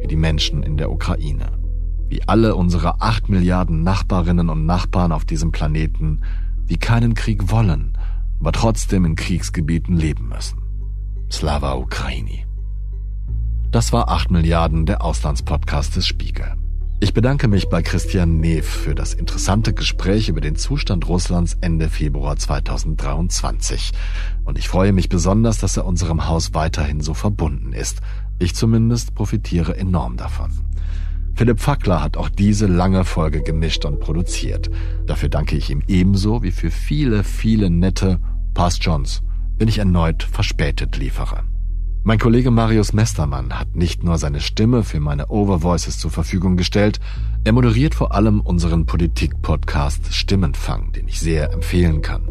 [0.00, 1.58] Wie die Menschen in der Ukraine.
[2.08, 6.22] Wie alle unsere acht Milliarden Nachbarinnen und Nachbarn auf diesem Planeten
[6.68, 7.96] die keinen Krieg wollen,
[8.40, 10.58] aber trotzdem in Kriegsgebieten leben müssen.
[11.30, 12.44] Slava Ukraini.
[13.70, 16.54] Das war 8 Milliarden der Auslandspodcast des Spiegel.
[16.98, 21.90] Ich bedanke mich bei Christian Neff für das interessante Gespräch über den Zustand Russlands Ende
[21.90, 23.92] Februar 2023.
[24.44, 28.00] Und ich freue mich besonders, dass er unserem Haus weiterhin so verbunden ist.
[28.38, 30.52] Ich zumindest profitiere enorm davon.
[31.34, 34.70] Philipp Fackler hat auch diese lange Folge gemischt und produziert.
[35.04, 38.20] Dafür danke ich ihm ebenso wie für viele, viele nette
[38.54, 39.22] Pass Johns,
[39.58, 41.44] wenn ich erneut verspätet liefere.
[42.06, 47.00] Mein Kollege Marius Mestermann hat nicht nur seine Stimme für meine Overvoices zur Verfügung gestellt,
[47.42, 52.22] er moderiert vor allem unseren Politik-Podcast Stimmenfang, den ich sehr empfehlen kann.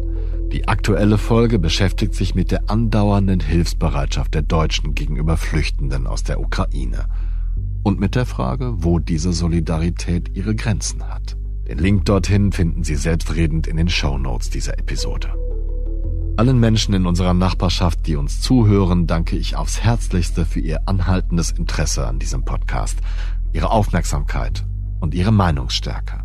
[0.50, 6.40] Die aktuelle Folge beschäftigt sich mit der andauernden Hilfsbereitschaft der Deutschen gegenüber Flüchtenden aus der
[6.40, 7.04] Ukraine
[7.82, 11.36] und mit der Frage, wo diese Solidarität ihre Grenzen hat.
[11.68, 15.34] Den Link dorthin finden Sie selbstredend in den Show Notes dieser Episode.
[16.38, 21.50] Allen Menschen in unserer Nachbarschaft, die uns zuhören, danke ich aufs Herzlichste für Ihr anhaltendes
[21.50, 22.98] Interesse an diesem Podcast,
[23.54, 24.62] Ihre Aufmerksamkeit
[25.00, 26.24] und Ihre Meinungsstärke.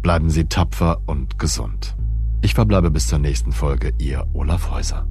[0.00, 1.94] Bleiben Sie tapfer und gesund.
[2.40, 5.06] Ich verbleibe bis zur nächsten Folge, Ihr Olaf Häuser.